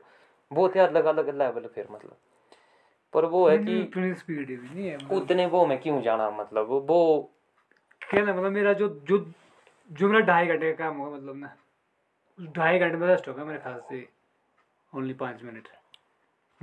बहुत 0.51 0.75
ही 0.75 0.81
अलग 0.81 1.05
अलग 1.05 1.37
लेवल 1.37 1.67
फिर 1.67 1.87
मतलब। 1.91 2.17
पर 3.13 3.25
वो 3.25 3.49
है 3.49 3.57
कि 3.57 3.79
इतनी 3.79 4.13
स्पीड 4.13 4.47
भी 4.47 4.75
नहीं 4.75 4.87
है 4.87 4.97
मतलब। 4.97 5.11
उतने 5.11 5.45
वो 5.45 5.65
में 5.65 5.81
क्यों 5.81 6.01
जाना 6.01 6.29
मतलब? 6.29 6.67
वो 6.67 7.31
कहना 8.11 8.33
मतलब 8.33 8.51
मेरा 8.51 8.73
जो 8.73 8.89
जो 8.89 9.33
जो 9.91 10.07
मेरा 10.07 10.19
ढाई 10.19 10.47
घंटे 10.47 10.73
का 10.73 10.85
काम 10.85 10.97
होगा 10.97 11.17
मतलब 11.17 11.35
ना 11.35 11.55
ढाई 12.39 12.79
घंटे 12.79 12.97
में 12.97 13.07
रेस्ट 13.07 13.27
होगा 13.27 13.45
मेरे 13.45 13.59
ख्याल 13.59 13.79
से। 13.89 14.07
ओनली 14.95 15.13
पाँच 15.13 15.43
मिनट 15.43 15.67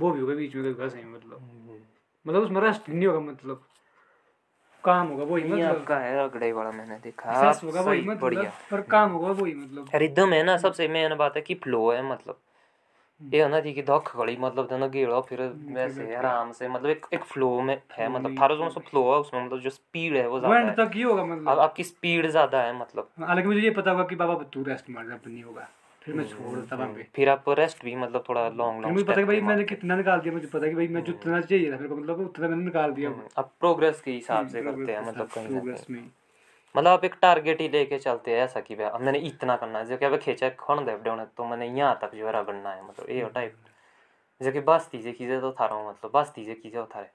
वो 0.01 0.11
भी 0.11 0.21
होगा 0.21 0.33
बीच 0.33 0.55
में 0.55 0.75
कभी 0.75 0.89
सही 0.89 1.03
मतलब। 1.03 1.39
मतलब 2.27 2.43
उसमें 2.43 2.61
रेस्ट 2.61 2.89
नहीं 2.89 3.07
होगा 3.07 3.19
मतलब। 3.19 3.65
काम 4.83 5.07
होगा 5.07 5.23
वही 5.23 5.43
मतलब। 5.43 5.75
आपका 5.75 5.97
है 5.97 6.25
रगड़े 6.25 6.51
वाला 6.51 6.71
मैंने 6.71 6.95
देखा। 6.95 7.51
होगा 7.63 7.81
वही 7.81 8.01
मतलब। 8.01 8.53
पर 8.71 8.81
काम 8.81 9.11
होगा 9.11 9.31
वही 9.31 9.53
मतलब। 9.53 9.89
रिदम 9.95 10.33
है 10.33 10.43
ना 10.43 10.57
सबसे 10.57 10.87
मेन 10.87 11.15
बात 11.15 11.35
है 11.35 11.41
कि 11.41 11.55
फ्लो 11.55 11.91
है 11.91 12.11
मतलब। 12.11 12.39
ये 13.21 13.41
है 13.43 13.49
ना 13.49 13.59
थी 13.61 13.73
कि 13.73 13.81
धक 13.81 14.03
खड़ी 14.07 14.35
मतलब 14.37 14.67
तना 14.67 14.87
गेड़ो 14.87 15.19
फिर 15.21 15.41
वैसे 15.69 16.13
आराम 16.15 16.51
से 16.51 16.69
मतलब 16.69 16.89
एक 16.89 17.05
एक 17.13 17.23
फ्लो 17.23 17.49
में 17.61 17.75
है 17.91 18.09
मतलब 18.09 18.35
थारो 18.39 18.55
जो 18.55 18.69
फ्लो 18.81 19.03
है 19.03 19.19
उसमें 19.19 19.43
मतलब 19.45 19.59
जो 19.59 19.69
स्पीड 19.69 20.15
है 20.15 20.27
वो 20.27 20.39
ज़्यादा 20.39 20.59
एंड 20.59 20.69
है 20.69 20.75
तक 20.75 20.95
ही 20.95 21.01
होगा 21.01 21.21
अब 21.21 21.29
मतलब 21.29 21.59
आपकी 21.59 21.83
स्पीड 21.83 22.29
ज़्यादा 22.29 22.61
है 22.61 22.79
मतलब 22.79 23.09
हालाँकि 23.19 23.47
मुझे 23.47 23.61
ये 23.61 23.69
पता 23.71 23.91
होगा 23.91 24.03
कि 24.03 24.15
बाबा 24.15 24.33
तू 24.53 24.63
रेस्ट 24.63 24.89
मार 24.89 25.07
जा 25.07 25.19
नहीं 25.27 25.43
होगा 25.43 25.67
फिर 26.01 26.15
मैं 26.15 26.23
छोड़ 26.25 26.55
देता 26.55 26.75
वहाँ 26.75 26.93
पे 26.93 27.07
फिर 27.15 27.29
आप 27.29 27.49
रेस्ट 27.59 27.83
भी 27.85 27.95
मतलब 27.95 28.23
थोड़ा 28.29 28.47
लॉन्ग 28.51 28.83
फिर 28.83 28.91
मुझे 28.91 29.03
पता 29.03 29.19
है 29.19 29.25
भाई 29.25 29.41
मैंने 29.41 29.63
कितना 29.63 29.95
निकाल 29.95 30.19
दिया 30.19 30.33
मुझे 30.33 30.47
पता 30.47 30.65
है 30.65 30.69
कि 30.69 30.75
भाई 30.75 30.87
मैं 30.87 31.03
जितना 31.03 31.41
चाहिए 31.41 31.71
था 31.71 31.75
मेरे 31.75 31.89
को 31.89 31.95
मतलब 31.95 32.19
उतना 32.19 32.47
मैंने 32.47 32.63
निकाल 32.63 32.91
दिया 32.91 33.13
आप 33.37 33.51
प्रोग्रेस 33.59 34.01
के 34.01 34.11
हिसाब 34.11 34.47
से 34.47 34.61
करते 34.61 34.91
हैं 34.91 35.07
मतलब 35.07 35.27
कहीं 35.27 35.47
प्रोग्रेस 35.47 35.85
में 35.89 36.01
मतलब 36.77 36.87
आप 36.87 37.05
एक 37.05 37.15
टारगेट 37.21 37.61
ही 37.61 37.67
लेके 37.69 37.97
चलते 37.97 38.31
हैं 38.31 38.43
ऐसा 38.43 38.59
कि 38.59 38.75
भाई 38.75 39.03
मैंने 39.05 39.19
इतना 39.19 39.55
करना 39.55 39.79
है। 39.79 39.85
जो 39.85 39.97
कि 39.97 40.05
अब 40.05 40.17
खींचा 40.17 40.49
खण 40.49 40.85
दे 40.85 40.91
अपने 40.91 41.25
तो 41.25 41.45
मैंने 41.45 41.67
यहाँ 41.67 41.99
तक 42.01 42.15
जो 42.15 42.27
है 42.27 42.33
रगड़ना 42.33 42.69
है 42.69 42.87
मतलब 42.87 43.09
ये 43.09 43.29
टाइप 43.33 43.55
जो 44.41 44.51
कि 44.51 44.59
बस 44.59 44.89
तीजे 44.91 45.11
चीज़ें 45.11 45.41
तो 45.41 45.51
था 45.51 45.65
रहा 45.65 45.75
हूँ 45.75 45.89
मतलब 45.89 46.11
बस 46.13 46.31
तीजे 46.35 46.77
होता 46.77 46.99
है 46.99 47.11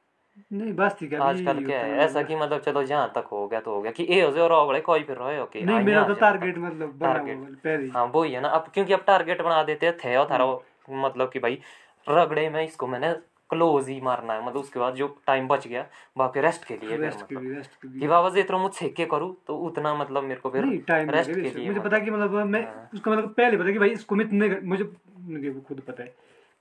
नहीं 0.52 0.72
बस 0.72 0.96
ठीक 1.00 1.12
है 1.12 1.20
आजकल 1.20 1.64
क्या 1.64 1.78
है 1.80 1.96
ऐसा 1.98 2.22
कि 2.22 2.36
मतलब 2.36 2.60
चलो 2.60 2.82
जहाँ 2.84 3.12
तक 3.14 3.25
हो 3.32 3.48
गया 3.48 3.60
तो 3.60 3.75
हो 3.75 3.82
गया 3.82 3.92
कि 3.92 4.06
ए 4.10 4.20
हो 4.22 4.30
जाए 4.30 4.48
और 4.48 4.66
बड़े 4.66 4.80
कोई 4.80 5.02
फिर 5.02 5.16
रहे 5.16 5.38
हो 5.38 5.46
कि 5.46 5.62
नहीं 5.62 5.76
हाँ, 5.76 5.84
मेरा 5.84 6.04
तो 6.08 6.14
टारगेट 6.14 6.58
मतलब 6.58 7.02
हुआ 7.02 7.12
Target. 7.12 7.28
है 7.28 7.54
पहले 7.54 7.84
ही। 7.84 7.90
हाँ 7.90 8.04
वही 8.06 8.32
है 8.32 8.40
ना 8.40 8.48
अब 8.48 8.70
क्योंकि 8.75 8.92
अब 8.92 9.00
टारगेट 9.06 9.42
बना 9.42 9.62
देते 9.62 9.92
थे 9.92 10.16
और 10.16 10.30
थारा 10.30 10.46
मतलब 10.90 11.30
कि 11.30 11.38
भाई 11.38 11.60
रगड़े 12.08 12.50
में 12.50 12.64
इसको 12.64 12.86
मैंने 12.86 13.12
क्लोज 13.50 13.88
ही 13.88 14.00
मारना 14.00 14.32
है। 14.32 14.46
मतलब 14.46 14.60
उसके 14.60 14.80
बाद 14.80 14.94
जो 14.94 15.06
टाइम 15.26 15.48
बच 15.48 15.66
गया 15.66 15.86
बाकी 16.16 16.40
रेस्ट 16.40 16.64
के 16.64 16.74
लिए 16.76 16.96
रेस्ट 16.96 17.18
के 17.18 17.34
मतलब। 17.34 17.46
लिए 17.48 17.56
रेस्ट 17.56 17.70
के 17.82 17.88
लिए। 17.88 18.00
कि 18.00 18.06
बाबा 18.06 18.30
जितना 18.30 18.58
मुझ 18.58 18.72
छेक 18.74 18.94
के 18.96 19.04
करूँ 19.06 19.34
तो 19.46 19.56
उतना 19.58 19.94
मतलब 19.94 20.22
मेरे 20.22 20.40
को 20.40 20.50
फिर 20.50 20.84
टाइम 20.88 21.10
रेस्ट 21.10 21.30
के 21.30 21.40
लिए 21.40 21.50
मुझे 21.50 21.70
मतलब। 21.70 21.84
पता 21.84 21.98
कि 21.98 22.10
मतलब 22.10 22.34
मैं 22.46 22.62
हाँ। 22.64 22.90
उसको 22.94 23.10
मतलब 23.10 23.28
पहले 23.28 23.56
पता 23.56 23.72
कि 23.72 23.78
भाई 23.78 23.90
इसको 23.90 24.14
मैं 24.14 24.24
इतने 24.24 24.48
मुझे 24.62 24.84
खुद 25.68 25.80
पता 25.80 26.02
है 26.02 26.14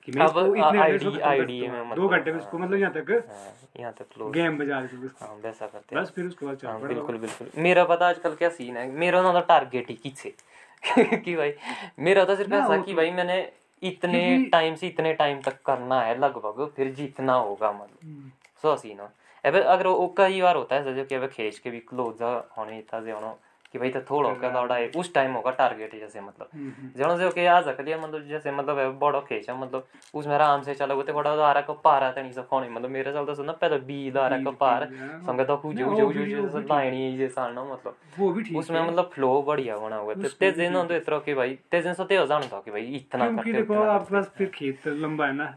कि 0.08 0.12
मैं 0.12 0.25
अब 0.25 0.38
इतने 0.38 1.00
सकता 1.00 1.30
हूँ। 1.30 1.38
में 1.68 1.96
दो 1.96 2.04
मतलब, 2.04 2.12
घंटे 2.12 2.32
में 2.32 2.39
इसको 2.39 2.58
हाँ। 2.58 2.68
मतलब 2.68 2.80
यहाँ 2.80 2.94
तक 2.94 3.12
हाँ, 3.12 3.54
यहाँ 3.80 3.94
तक 3.94 4.06
क्लोज 4.13 4.34
गेम 4.34 4.58
बजा 4.58 4.80
उसको 4.80 5.25
हाँ 5.25 5.36
वैसा 5.36 5.68
करते 5.68 5.96
हैं। 5.96 6.04
बस 6.04 6.12
फिर 6.12 6.25
उसके 6.25 6.46
बाद 6.46 6.56
चल 6.56 6.68
हाँ 6.68 6.82
बिल्कुल 6.82 7.18
बिल्कुल। 7.18 7.50
मेरा 7.58 7.84
पता 7.84 8.08
आजकल 8.10 8.36
क्या 8.36 8.50
सीन 8.50 8.77
है? 8.77 8.92
मेरा 8.92 9.22
ना 9.22 9.39
टारगेट 9.39 9.89
ही 9.89 9.96
किसे? 9.96 10.36
कि 11.18 11.36
भाई 11.36 11.54
मेरा 12.00 12.25
तो 12.25 12.36
सिर्फ़ 12.36 12.54
ऐसा 12.54 12.77
कि 12.77 12.84
तो- 12.84 12.96
भाई 12.96 13.12
मैंने 13.12 13.51
इतने 13.88 14.50
टाइम 14.51 14.75
से 14.75 14.88
इतने 14.88 15.13
टाइम 15.13 15.42
तक 15.42 15.62
करना 15.65 16.01
है 16.01 16.18
लगभग 16.20 16.65
फिर 16.75 16.94
जीतना 16.94 17.34
होगा 17.34 17.72
मतलब। 17.72 18.32
सो 18.62 18.75
सीन 18.75 19.00
है 19.00 19.08
अब 19.44 19.56
अगर 19.56 19.88
वो 19.88 20.08
कई 20.18 20.42
बार 20.42 20.56
होता 20.56 20.75
है 20.75 20.84
जैसे 20.84 21.04
कि 21.04 21.15
अब 21.15 21.27
खेच 21.27 21.60
के 21.60 21.70
भी 21.70 21.80
क्लोज 21.80 22.22
होने 22.58 22.77
इतना 22.80 23.01
से 23.01 23.12
होना। 23.12 23.36
कि 23.72 23.80
भाई 23.80 23.90
तो 23.90 24.00
थोड़ा 24.02 24.34
का 24.34 24.50
दौड़ा 24.50 24.76
है 24.76 24.88
उस 24.96 25.14
टाइम 25.14 25.34
होगा 25.34 25.52
टारगेट 25.52 25.96
जैसे 26.00 26.22
मतलब। 26.22 26.50
जनो 26.98 27.18
से 27.18 27.26
ओके 27.26 27.46
आ 27.46 27.60
सकलिए 27.62 27.98
मतलब 27.98 28.28
जैसे 28.28 28.52
मतलब 28.52 28.98
बड़ा 29.00 29.20
खेचा 29.20 29.56
मतलब 29.56 29.88
उसमें 30.14 30.34
आराम 30.36 30.62
से 30.62 30.74
चला 30.74 30.96
तो 31.02 31.14
बड़ा 31.14 31.36
दारा 31.36 31.62
का 31.62 31.74
पारा 31.84 32.12
तनी 32.12 32.34
सा 32.34 32.42
फ़ोन 32.42 32.68
मतलब 32.72 32.90
मेरे 32.90 33.12
चलता 33.12 33.34
सुनना 33.34 33.54
पहले 33.54 33.78
बी 33.78 34.12
दारा 34.12 34.38
का 34.38 34.52
पार 34.52 34.84
हाँ। 34.94 35.46
तो 35.46 35.58
कुछ 35.58 35.76
जो 35.76 35.94
जो 35.94 36.12
जो 36.12 36.48
भी 36.48 36.68
लाइनी 36.70 37.18
जे 37.18 37.28
सालना 37.28 37.64
मतलब। 37.64 38.58
उसमें 38.58 38.82
मतलब 38.82 39.10
फ्लो 39.14 39.42
बढ़िया 39.42 39.78
बना 39.78 39.96
हुआ 39.96 40.14
है 40.14 40.22
तो 40.24 40.30
तेज 40.30 40.56
दिन 40.56 40.76
होते 40.76 40.98
इतना 40.98 41.20
कि 41.20 41.34
भाई 41.34 41.58
तेज 41.72 41.84
दिन 41.84 41.94
से 41.94 42.06
तेज 42.06 42.28
जान 42.30 42.42
था 42.44 42.62
कि 42.66 42.72
भाई 42.72 42.84
इतना 42.96 43.30
करते 43.36 43.54
देखो 43.54 43.82
आपके 43.84 44.16
पास 44.16 44.32
फिर 44.38 44.50
खेत 44.50 44.88
लंबा 44.88 45.28
है 45.28 45.34
ना। 45.34 45.56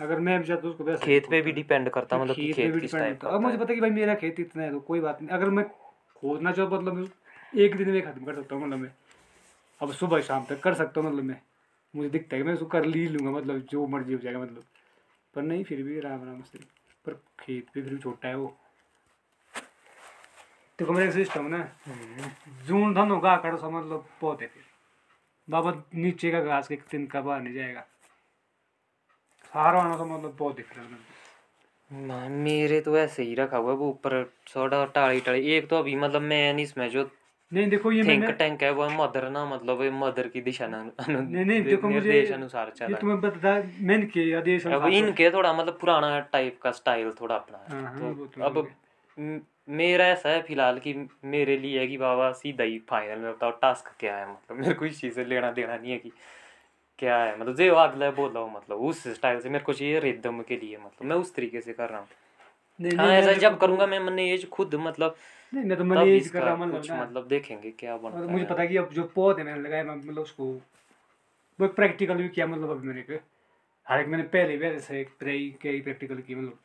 अगर 0.00 0.20
मैं 0.20 0.42
भी 0.42 0.52
हूँ 0.52 0.70
उसको 0.70 0.96
खेत 0.96 1.26
पे 1.30 1.40
भी 1.42 1.52
डिपेंड 1.52 1.88
करता 1.90 2.18
मतलब 2.18 2.34
खेत 2.34 2.56
पे 2.56 2.68
भी 2.68 2.80
किस 2.80 2.92
डिपेंड 2.92 3.04
करता 3.06 3.28
का 3.28 3.36
अब 3.36 3.42
मुझे 3.42 3.56
पता 3.56 3.74
कि 3.74 3.80
भाई 3.80 3.90
मेरा 3.90 4.14
खेत 4.14 4.40
इतना 4.40 4.62
है 4.62 4.70
तो 4.72 4.80
कोई 4.80 5.00
बात 5.00 5.22
नहीं। 5.22 5.30
अगर 5.30 5.50
मैं 5.50 5.64
खोदना 6.16 6.52
चाहूँ 6.52 6.70
मतलब 6.70 7.08
एक 7.54 7.76
दिन 7.76 7.88
में 7.88 8.02
खत्म 8.02 8.24
कर 8.24 8.34
सकता 8.34 8.54
हूँ 8.54 8.66
मतलब 8.66 8.78
मैं। 8.78 8.92
अब 9.80 9.92
सुबह 9.92 10.20
शाम 10.20 10.44
तक 10.44 10.60
कर 10.60 10.74
सकता 10.74 11.00
हूँ 11.00 11.10
मतलब 11.10 11.24
मैं। 11.24 11.40
मुझे 11.94 12.08
दिखता 12.10 12.36
है 12.36 12.42
कि 12.42 12.46
मैं 12.46 12.54
उसको 12.54 12.66
कर 12.66 12.84
ली 12.84 13.06
लूँगा 13.08 13.30
मतलब 13.30 13.58
जो 13.70 13.86
मर्ज़ी 13.86 14.12
हो 14.12 14.18
जाएगा 14.18 14.38
मतलब। 14.38 14.64
पर 15.34 15.42
नहीं 15.42 15.64
फिर 15.64 15.82
भी 15.82 16.00
राम 16.00 16.24
राम 16.24 16.40
से। 16.42 16.58
पर 17.04 17.12
खेत 17.40 17.66
पे 17.74 17.82
फिर 17.82 17.92
भी 17.94 17.98
छोटा 17.98 18.28
है 18.28 18.36
वो। 18.36 18.56
देखो 20.78 20.92
मेरा 20.92 21.10
सिस्टम 21.10 21.46
ना। 21.46 21.58
जून 22.66 22.94
धन 22.94 23.10
होगा 23.10 23.32
आकर 23.32 23.56
समझ 23.56 23.84
लो 23.86 24.04
पौधे 24.20 24.46
फिर। 24.46 24.62
बाबा 25.48 25.72
नीचे 25.94 26.30
का 26.30 26.40
घास 26.40 26.68
के 26.68 26.76
तिनका 26.90 27.20
बाहर 27.20 27.40
नहीं 27.40 27.54
जाएगा। 27.54 27.80
सारा 29.52 29.82
आना 29.82 29.96
समझ 29.96 30.22
लो 30.22 30.28
पौधे 30.28 30.62
फिर 30.62 30.82
मतलब। 30.82 32.06
ना, 32.06 32.28
मेरे 32.28 32.80
तो 32.80 32.96
ऐसे 32.98 33.22
ही 33.22 33.34
रखा 33.34 33.56
हुआ 33.56 33.72
है 33.72 33.76
वो 33.78 33.88
ऊपर 33.88 34.24
थोड़ा 34.56 34.84
टाली 34.84 35.20
टाली। 35.20 35.50
एक 35.52 35.68
तो 35.68 35.76
अभी 35.76 35.94
मतलब 35.96 36.22
मैं 36.22 36.52
नहीं 36.54 36.64
इसमें 36.64 36.88
जो 36.90 37.10
नहीं 37.54 37.68
देखो 37.68 37.92
ये 37.92 38.04
थिंक 38.04 38.24
टैंक 38.24 38.62
है 38.62 38.70
वो 38.70 38.88
मदर 38.90 39.28
ना 39.30 39.44
मतलब 39.44 39.82
मदर 39.82 40.28
की 40.28 40.40
दिशा 40.40 40.66
न- 40.66 40.92
अनु- 40.98 41.28
नहीं 41.30 41.44
नहीं 41.44 41.62
देखो 41.62 41.88
मुझे 41.88 42.00
निर्देश 42.00 42.32
अनुसार 42.32 42.72
ये 42.82 42.94
तुम्हें 42.94 43.20
बता 43.20 43.62
मैंने 43.80 44.06
किया 44.06 44.38
आदेश 44.38 44.66
अब 44.66 44.82
तो- 44.82 44.92
इनके 44.92 45.30
थोड़ा 45.30 45.52
मतलब 45.52 45.78
पुराना 45.80 46.20
टाइप 46.20 46.60
का 46.62 46.70
स्टाइल 46.70 47.12
थोड़ा 47.20 47.34
अपना 47.34 47.58
है। 47.58 47.84
हाँ, 47.84 48.14
तो 48.14 48.26
तो 48.26 48.42
अब 48.44 48.70
मेरा 49.68 50.06
ऐसा 50.06 50.28
है 50.28 50.42
फ़िलहाल 50.42 50.78
कि 50.78 51.08
मेरे 51.24 51.56
लिए 51.56 51.80
है 51.80 51.86
कि 51.86 51.96
बाबा 51.96 52.32
सीधा 52.32 52.64
ही 52.64 52.78
फाइनल 52.78 53.18
में 53.18 53.32
बताओ 53.32 53.50
टास्क 53.50 53.92
क्या 54.00 54.16
है 54.16 54.32
मतलब 54.32 54.56
मेरे 54.58 54.74
को 54.74 54.86
इस 54.86 55.00
चीज़ 55.00 55.14
से 55.14 55.24
लेना 55.24 55.50
देना 55.50 55.76
नहीं 55.76 55.92
है 55.92 55.98
कि 55.98 56.12
क्या 56.98 57.16
है। 57.18 57.38
मतलब 57.38 57.56
जो 57.56 57.74
अगला 57.74 58.10
बोला 58.10 58.40
हो 58.40 58.48
मतलब 58.48 58.78
उस 58.78 59.08
स्टाइल 59.08 59.40
से 59.40 59.48
मेरे 59.48 59.64
को 59.64 59.72
चाहिए 59.72 60.00
रिदम 60.00 60.42
के 60.42 60.56
लिए 60.56 60.76
मतलब 60.76 61.04
मैं 61.04 61.16
उस 61.16 61.34
तरीके 61.34 61.60
से 61.60 61.72
कर 61.72 61.88
रहा 61.88 61.98
हूँ। 61.98 62.08
हाँ 62.96 63.12
ऐसा 63.12 63.32
जब 63.32 63.40
देखो- 63.40 63.60
करूँगा 63.60 63.86
मैं 63.86 63.98
मैंने 63.98 64.30
ये 64.30 64.38
खुद 64.38 64.74
मतलब 64.74 65.16
नहीं 65.54 65.64
मैं 65.64 65.76
तो 65.78 65.84
तब 65.84 65.88
मैंने 65.90 66.20
कर 66.20 66.42
रहा 66.42 66.56
मतलब 66.56 66.82
ना 66.88 67.02
मतलब 67.02 67.28
देखेंगे 67.28 67.70
क्या 67.70 67.96
बनता 67.96 68.18
मुझे 68.18 68.44
है। 68.44 68.50
पता 68.50 68.62
है 68.62 68.68
कि 68.68 68.76
अब 68.76 68.90
जो 68.92 69.04
पौधे 69.04 69.42
मैंने 69.42 69.60
लगाए 69.60 69.82
मैं 69.82 69.96
मतलब 69.96 70.22
उसको 70.22 70.44
वो 71.60 71.68
प्रैक्टिकल 71.68 72.14
भी 72.14 72.28
किया 72.28 72.46
मतलब 72.46 72.70
अभी 72.70 72.88
मैंने 72.88 73.02
के 73.02 73.18
हर 73.88 74.00
एक 74.00 74.08
मैंने 74.08 74.24
पहले 74.24 74.56
भी 74.56 74.66
ऐसे 74.66 75.04
के 75.20 75.68
ही 75.68 75.80
प्रैक्टिकल 75.80 76.16
किया 76.16 76.38
मतलब 76.38 76.58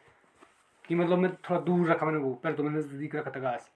कि 0.88 0.96
मतलब 0.96 1.18
मैं 1.18 1.36
थोड़ा 1.36 1.60
दूर 1.60 1.90
रखा 1.90 2.06
मैंने 2.06 2.20
वो 2.20 2.34
पहले 2.34 2.56
तो 2.56 2.64
मैंने 2.64 2.78
नज़दीक 2.78 3.16
रखा 3.16 3.32
था 3.32 3.40
घास। 3.40 3.72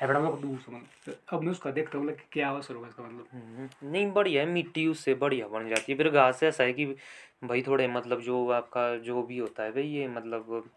है 0.00 0.08
बड़ा 0.08 0.20
मतलब 0.20 0.40
दूर 0.40 0.58
से 0.58 0.72
मतलब। 0.72 0.88
तो 1.06 1.36
अब 1.36 1.42
मैं 1.42 1.50
उसका 1.50 1.70
देखता 1.70 1.98
हूँ 1.98 2.06
like 2.06 2.20
क्या 2.32 2.50
असर 2.50 2.74
होगा 2.74 2.88
इसका 2.88 3.02
मतलब। 3.02 3.26
हम्म, 3.32 3.68
नहीं 3.92 4.12
बढ़िया 4.12 4.42
है 4.42 4.48
मिट्टी 4.48 4.86
उससे 4.86 5.14
बढ़िया 5.14 5.48
बन 5.48 5.68
जाती 5.68 5.92
है। 5.92 5.98
फिर 5.98 6.10
घास 6.10 6.42
ऐसा 6.42 6.64
है 6.64 6.72
कि 6.72 6.86
भाई 7.44 7.62
थोड़े 7.62 7.88
मतलब 7.88 8.20
जो 8.20 8.48
आपका 8.48 8.96
जो 8.96 9.22
भी 9.22 9.38
होता 9.38 9.62
है 9.62 9.72
भाई 9.72 9.82
ये 9.82 10.08
मतलब 10.08 10.70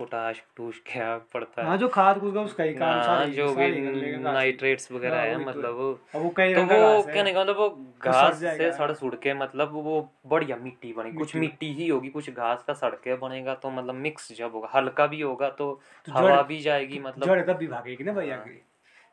पोटाश 0.00 0.42
टूश 0.56 0.80
क्या 0.86 1.16
पड़ता 1.34 1.64
हाँ 1.64 1.72
है 1.72 1.78
जो 1.78 1.88
खाद 1.88 2.18
कूद 2.20 2.34
का 2.34 2.40
उसका 2.40 2.64
ही 2.64 2.74
काम 2.74 2.88
हाँ, 2.88 3.02
सारी 3.06 3.32
जो 3.32 3.48
सारी 3.54 3.80
भी। 3.80 4.16
नाइट्रेट्स 4.18 4.90
वगैरह 4.92 5.16
हाँ, 5.16 5.26
है 5.26 5.34
तो 5.34 5.40
मतलब 5.40 5.78
अब 6.14 6.20
वो 6.22 6.30
कई 6.36 6.54
तो 6.54 6.62
वो 6.62 7.02
क्या 7.04 7.22
नहीं 7.22 7.34
मतलब 7.34 7.56
वो 7.56 7.68
घास 8.02 8.40
से 8.40 8.70
सड़ 8.72 8.92
सुड़ 8.92 9.14
के 9.14 9.34
मतलब 9.34 9.72
वो 9.74 10.00
बढ़िया 10.26 10.56
मिट्टी 10.56 10.92
बनेगी 10.92 11.16
कुछ 11.16 11.36
मिट्टी। 11.36 11.72
ही 11.72 11.88
होगी 11.88 12.08
कुछ 12.08 12.30
घास 12.30 12.62
का 12.62 12.72
सड़ 12.74 12.94
के 13.04 13.16
बनेगा 13.16 13.54
तो 13.54 13.70
मतलब 13.70 13.94
मिक्स 14.00 14.32
जब 14.32 14.54
होगा 14.54 14.70
हल्का 14.74 15.06
भी 15.06 15.20
होगा 15.20 15.48
तो 15.50 15.72
तो 16.06 16.12
हवा 16.12 16.40
भी 16.42 16.60
जाएगी 16.60 16.98
मतलब 16.98 17.26
जड़ 17.26 17.40
तब 17.42 17.56
भी 17.56 17.66
भागेगी 17.66 18.04
ना 18.04 18.12
भैया। 18.12 18.36
की 18.36 18.62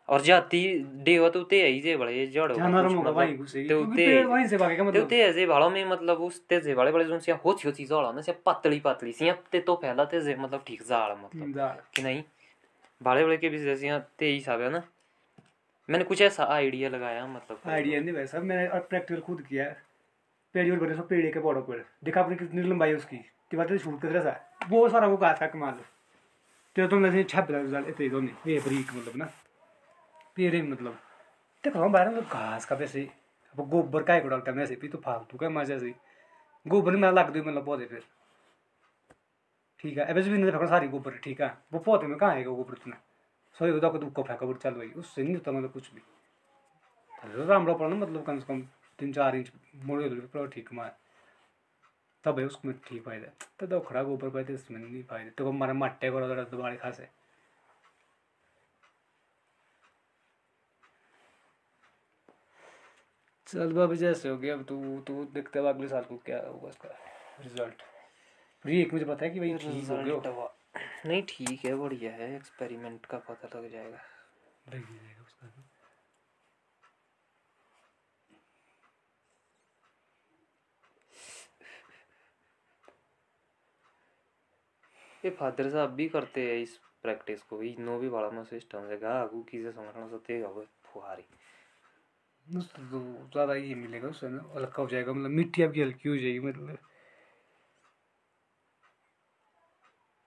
और 0.10 0.22
जाती 0.22 0.60
डेवा 1.04 1.30
तो 1.30 1.44
ते 1.44 1.62
ही 1.68 1.80
जे 1.82 1.96
बड़े 1.98 2.26
जड़ 2.28 2.52
नरम 2.52 2.84
कुछ 2.84 2.96
होगा 2.96 3.12
मतलब। 3.12 3.38
घुसेगी 3.38 3.70
तो 3.70 3.86
ते 3.96 4.24
वहीं 4.24 4.48
से 4.48 4.58
भागेगा 4.58 4.84
ते 4.84 4.90
मतलब? 4.90 5.08
ते 5.08 5.22
ऐसे 5.22 5.46
भाड़ों 5.46 5.70
में 5.70 5.84
मतलब 5.86 6.18
उस 6.22 6.42
ते 6.48 6.60
से 6.62 6.76
बड़े 6.76 6.92
बड़े 6.92 7.06
जोन 7.06 7.20
से 7.20 7.32
होती 7.32 7.68
होती 7.68 7.86
जाड़ा 7.86 8.12
ना 8.12 8.22
से 8.22 8.32
पतली 8.46 8.80
पतली 8.80 9.12
सी 9.12 9.32
ते 9.52 9.60
तो 9.60 9.76
पहला 9.76 10.06
ते 10.06 10.22
से 10.22 10.36
मतलब 10.36 10.64
ठीक 10.68 10.84
जाड़ 10.88 11.12
मतलब। 11.12 11.80
कि 11.96 12.04
नहीं? 12.04 12.24
बड़े 13.02 13.24
बड़े 13.26 13.38
के 13.38 13.50
भी 13.50 13.60
जैसे 13.60 13.88
यहाँ 13.88 14.08
ते 14.20 14.26
ही 14.26 14.34
हिसाब 14.34 14.62
है 14.62 14.70
ना। 14.70 14.84
मैंने 15.90 16.06
कुछ 16.06 16.22
ऐसा 16.22 16.44
आइडिया 16.44 16.90
लगाया 16.90 17.26
मतलब 17.28 17.60
आइडिया 17.68 18.00
नहीं 18.02 18.14
वैसा 18.14 18.40
मैंने 18.40 18.80
प्रैक्टिकल 18.80 19.22
खुद 19.22 19.42
किया 19.42 19.66
पेड़ी 20.56 20.72
और 20.72 20.80
बने 20.80 20.96
सो 20.96 21.02
पेड़े 21.02 21.30
के 21.32 21.40
बड़ों 21.40 21.62
पर। 21.62 21.84
देखा 22.04 22.22
आपने 22.22 22.36
कितनी 22.36 22.62
लंबाई 22.62 22.90
है 22.90 22.96
उसकी? 22.96 23.18
कि 23.52 23.58
बात 23.58 23.74
शूट 23.74 24.02
कर 24.02 24.08
रहा 24.08 24.68
वो 24.70 24.88
सारा 24.90 25.08
वो 25.08 25.18
घास 25.18 25.40
का 25.40 25.48
कमाल। 25.48 25.80
तो 26.76 26.88
तुम 26.88 27.04
जैसे 27.06 27.24
छप 27.24 27.48
रहा 27.52 27.80
इतने 27.80 28.10
दोनों 28.10 28.52
ये 28.52 28.60
बरीक 28.60 28.94
मतलब 28.96 29.16
ना। 29.16 29.30
पेड़े 30.38 30.62
मतलब। 30.62 31.00
देखो 31.64 31.80
हम 31.80 31.92
बाहर 31.92 32.10
मतलब 32.10 32.24
घास 32.24 32.66
का 32.66 32.76
वैसे। 32.76 33.10
अब 33.56 33.70
गोबर 33.70 34.04
का 34.04 34.20
को 34.20 34.28
डालता 34.28 34.52
है 34.52 34.58
वैसे 34.58 34.76
भी 34.76 34.88
तो 34.88 34.98
मज़ा 35.50 35.78
से 35.80 35.94
गोबर 36.66 36.96
में 36.96 37.10
लग 37.12 37.30
दो 37.34 37.44
मतलब 37.44 37.66
पौधे 37.66 37.86
फिर। 37.86 38.04
ठीक 39.80 39.98
है, 39.98 40.06
अब 40.06 40.18
भी 40.30 40.38
नहीं 40.38 40.52
सारी 40.68 40.88
गोबर, 40.88 41.18
ठीक 41.18 41.42
है? 41.42 41.58
वो 41.74 41.80
पौधे 41.80 42.08
में 42.08 42.18
कहाँ 42.18 42.32
आएगा 42.32 42.52
गोबर 42.52 42.74
इतना? 42.74 42.98
सही 43.58 43.72
होता 43.72 43.90
को 43.90 43.98
दुख 43.98 44.14
फेंका 44.28 44.46
चल 44.58 44.74
भाई। 44.74 44.88
उससे 44.88 45.24
नहीं 45.24 45.36
होता 45.36 45.52
मतलब 45.52 45.72
कुछ 45.72 45.94
भी। 45.94 46.02
तो 47.34 47.46
राम्रो 47.46 47.76
पड़ना 47.76 47.96
मतलब 47.96 48.24
कम 48.26 48.40
से 48.40 48.46
कम 48.46 48.62
तीन 49.00 49.14
चार 49.14 49.36
इंच 49.36 49.52
मोड़े 49.76 50.10
है 52.40 52.46
उसमें 52.46 52.74
ठीक 52.88 53.04
फ़ायदा। 53.06 53.28
तो 53.60 53.68
खड़ा 53.80 54.04
गोबर 54.04 54.30
पाए 54.30 54.44
इसमें 54.54 54.80
नहीं 54.80 55.04
तो 55.30 55.46
दबाड़े 56.52 56.78
खासे। 56.78 57.08
चल 63.48 63.72
बाबा 63.74 63.96
जैसे 63.96 64.30
हो 64.30 64.38
गया 64.38 64.54
अब 64.54 64.64
तू 64.70 65.00
तू 65.08 65.24
देखते 65.34 65.60
अब 65.60 65.66
अगले 65.66 65.88
साल 65.88 66.04
को 66.04 66.18
क्या 66.26 66.40
होगा 66.48 66.70
इसका 66.70 66.90
रिज़ल्ट 67.42 67.82
फिर 68.66 68.72
ये 68.72 68.82
एक 68.82 68.94
मुझे 68.94 69.06
पता 69.06 69.26
है 69.26 69.32
कि 69.32 69.40
भाई 69.40 69.54
ठीक 69.58 69.90
हो 69.90 69.98
गया 69.98 70.50
नहीं 71.06 71.22
ठीक 71.30 71.66
है 71.66 71.74
बढ़िया 71.76 72.12
है 72.12 72.36
एक्सपेरिमेंट 72.36 73.06
का 73.06 73.18
पता 73.30 73.48
लग 73.58 73.72
जाएगा। 73.72 73.98
लग 74.68 74.76
ही 74.76 74.96
जाएगा 74.96 75.24
उसका 75.24 75.48
भी। 75.48 75.64
ये 85.26 85.30
फादर 85.36 85.70
साहब 85.70 85.90
भी 85.92 86.08
करते 86.10 86.42
हैं 86.48 86.58
इस 86.62 86.78
प्रैक्टिस 87.04 87.42
को। 87.44 87.62
इनो 87.64 87.98
भी 88.00 88.10
बड़ा 88.10 88.30
मस्त 88.32 88.50
सिस्टम 88.50 88.90
है 88.90 88.98
गा 89.00 89.14
आगू 89.22 89.42
किसे 89.52 89.72
समझना 89.72 90.08
सकते 90.08 90.34
हैं 90.34 90.66
फुहारी। 90.94 91.26
तो 92.48 92.60
ज़्यादा 93.34 93.54
ये 93.54 93.76
मिलेगा 93.76 94.08
उससे 94.08 94.28
ना, 94.30 94.44
हल्का 94.56 94.82
हो 94.84 94.88
जाएगा 94.90 95.14
मतलब 95.14 95.30
मिट्टी 95.32 95.64
आपकी 95.64 95.82
हल्की 95.82 96.10
हो 96.10 96.16
जाएगी 96.18 96.40
मतलब। 96.40 96.78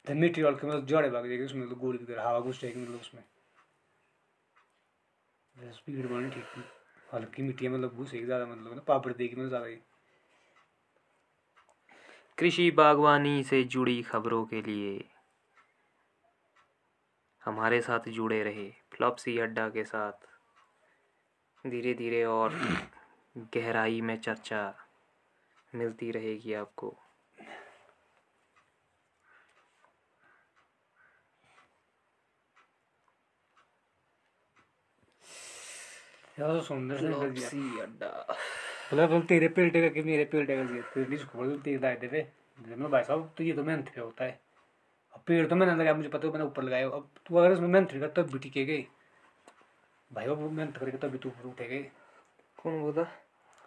तो 0.07 0.15
मिट्टी 0.15 0.41
हल्की 0.43 0.67
मतलब 0.67 0.87
जड़े 0.87 1.11
भाग 1.11 1.27
जाएगी 1.29 1.45
उसमें 1.45 1.65
मतलब 1.65 1.79
गोली 1.79 1.99
की 1.99 2.05
तरह 2.05 2.29
हवा 2.29 2.41
घुस 2.41 2.61
जाएगी 2.61 2.81
मतलब 2.81 3.01
उसमें। 3.01 3.23
स्पीड 5.73 6.09
बढ़नी 6.11 6.31
ठीक 6.31 6.65
हल्की 7.15 7.43
मिट्टी 7.43 7.69
मतलब 7.69 7.95
घुसेगी 7.95 8.25
ज़्यादा 8.25 8.47
मतलब 8.47 8.75
ना, 8.75 8.81
पापड़ 8.81 9.13
देगी 9.13 9.37
मतलब 9.37 9.49
ज़्यादा 9.49 9.67
ही। 9.67 9.77
कृषि 12.39 12.71
बागवानी 12.71 13.43
से 13.45 13.63
जुड़ी 13.65 14.03
खबरों 14.03 14.45
के 14.45 14.63
लिए 14.63 15.05
हमारे 17.43 17.81
साथ 17.81 18.09
जुड़े 18.11 18.43
रहे, 18.45 18.69
फ्लॉपसी 18.93 19.39
अड्डा 19.39 19.69
के 19.69 19.85
साथ। 19.85 20.29
धीरे 21.65 21.93
धीरे 21.95 22.23
और 22.25 22.55
गहराई 23.55 24.01
में 24.01 24.17
चर्चा 24.21 24.75
मिलती 25.73 26.11
रहेगी 26.11 26.55
आपको। 26.55 26.97
तो 36.39 36.61
मतलब 38.97 39.27
तेरे 39.29 39.49
टेका 39.49 39.89
कि 39.89 40.03
मेरे 40.03 40.25
तेरे 40.25 40.57
लिए 41.05 41.19
तेरे 41.65 41.79
लाए 41.79 41.97
थे 42.03 42.07
वे 42.07 42.27
मैं 42.77 42.91
भाई 42.91 43.03
साहब 43.03 43.35
तो 43.39 43.45
ये 43.45 43.53
तो 43.53 43.65
मेहनत 43.65 43.89
पे 43.95 44.01
होता 44.01 44.25
है। 44.25 44.41
अब 45.15 45.23
पेड़ 45.27 45.47
तो 45.47 45.57
मैंने 45.57 45.73
लगाया 45.73 45.95
मुझे 45.95 46.09
पता 46.09 46.27
है 46.27 46.33
मैंने 46.33 46.47
ऊपर 46.47 46.63
लगाया। 46.63 46.89
अब 46.89 47.11
तू 47.27 47.37
अगर 47.37 47.53
इसमें 47.53 47.69
मेहनत 47.69 47.91
करेगा 47.91 48.09
तब 48.17 48.33
भी 48.33 48.39
टिकेगी 48.39 48.87
भाई 50.11 50.27
वो 50.27 50.49
मेहनत 50.51 50.77
करेगा 50.77 50.99
तभी 50.99 51.19
तू 51.19 51.29
ऊपर 51.29 51.49
उठेगी 51.49 51.79
कौन 52.59 52.81
बोला 52.81 53.05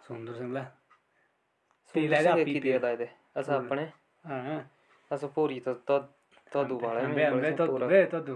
सुंदर 0.06 0.32
सिंगला 0.34 0.62
सुंदर 1.94 2.08
लाए 2.08 2.18
थे 2.18 2.24
से 2.24 2.30
आपी 2.30 2.52
की 2.52 2.60
दिया 2.60 2.78
लाए 2.78 2.96
थे 2.96 3.08
असा 3.36 3.56
अपने? 3.56 3.82
हाँ। 4.24 4.58
असा 5.10 5.26
पोरी 5.36 5.60
तो 5.60 5.74
तो 5.88 5.98
तो 6.52 6.64
दोबारा 6.64 7.04
हम्बे 7.04 7.24
हम्बे 7.24 7.50
तो 7.52 7.86
वे 7.86 8.04
तो 8.06 8.20
दो। 8.20 8.34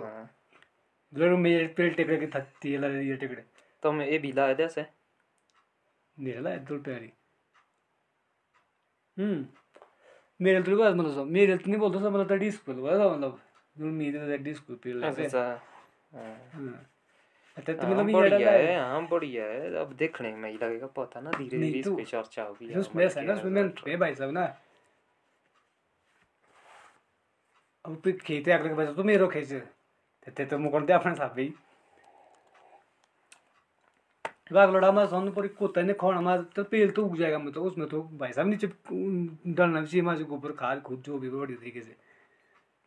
ज़रूर 1.12 1.36
मेरे 1.38 1.66
पेड़ 1.76 1.92
टेकड़े 1.94 2.16
की 2.16 2.26
थत्ती 2.34 2.76
लगे 2.78 3.00
ये 3.08 3.16
टेकड़े 3.16 3.44
तो 3.82 3.92
मैं 3.92 4.06
ये 4.08 4.18
भी 4.18 4.32
लाए 4.32 4.54
थे 4.54 4.64
ऐसे। 4.64 4.86
मेरे 6.16 6.40
ला 6.40 6.56
दूर 6.68 6.78
प्यारी। 6.82 7.12
हम्म। 9.16 9.46
मेरे 10.40 10.62
तो 10.62 10.76
बात 10.76 10.94
मतलब 10.94 11.26
मेरे 11.26 11.56
तो 11.56 11.70
नहीं 11.70 11.80
बोलता 11.80 11.98
मतलब 12.00 12.28
तड़ी 12.28 12.50
स्कूल 12.50 12.80
वाला 12.80 13.08
मतलब। 13.08 13.40
जो 13.76 13.84
मेरे 13.84 14.38
तो 14.38 14.54
स्कूल 14.54 14.76
पेड़ 14.82 14.96
लगे 14.96 15.22
ऐसा 15.24 15.42
हाँ। 16.12 16.34
अच्छा 16.34 16.97
तो 17.66 17.72
मतलब 17.72 18.08
ये 18.08 18.14
बढ़िया 18.14 18.38
लगा 18.38 18.50
है 18.50 18.80
हाँ 18.80 19.08
बढ़िया 19.08 19.44
है 19.44 19.74
अब 19.74 19.92
देखने 19.92 20.32
में 20.32 20.50
ही 20.50 20.58
लगेगा 20.62 20.86
पता 20.86 21.20
ना 21.20 21.30
धीरे 21.30 21.58
नहीं 21.58 21.70
धीरे 21.70 21.80
इस 21.80 21.86
तो- 21.86 21.96
पे 21.96 22.04
चर्चा 22.04 22.42
होगी 22.42 22.74
उसमें 22.74 23.04
ऐसा 23.06 23.20
है 23.20 23.26
ना 23.26 23.34
उसमें 23.34 23.50
मेहनत 23.50 23.78
पे 23.84 23.96
भाई 23.96 24.14
साहब 24.14 24.30
ना। 24.30 24.44
अब 27.84 28.00
फिर 28.04 28.16
खेते 28.16 28.52
अगले 28.52 28.68
के 28.68 28.74
बच्चे 28.74 28.94
तो 28.94 29.04
मेरो 29.04 29.28
खेचे 29.28 29.60
ते 30.36 30.44
तो 30.44 30.58
मुकन 30.58 30.86
दे 30.86 30.92
अपने 30.92 31.14
साथ 31.14 31.28
भी 31.28 31.54
बाग 34.52 34.74
लड़ा 34.76 34.92
मैं 34.92 35.06
सोन 35.06 35.30
पर 35.32 35.46
कोता 35.46 35.82
ने 35.82 35.92
खोना 35.92 36.20
मैं 36.20 36.44
तो 36.44 36.64
पेल 36.64 36.90
तो 36.90 37.04
उग 37.06 37.16
जाएगा 37.18 37.38
मतलब 37.38 37.62
उसमें 37.62 37.88
तो 37.88 38.02
भाई 38.02 38.32
साहब 38.32 38.46
नीचे 38.46 38.66
डालना 39.52 39.80
भी 39.80 39.86
चाहिए 39.86 40.02
माँ 40.02 40.16
गोबर 40.16 40.52
खाद 40.52 40.82
खुद 40.82 41.02
जो 41.02 41.18
भी 41.18 41.30
बड़ी 41.30 41.54
तरीके 41.54 41.80
से। 41.80 41.96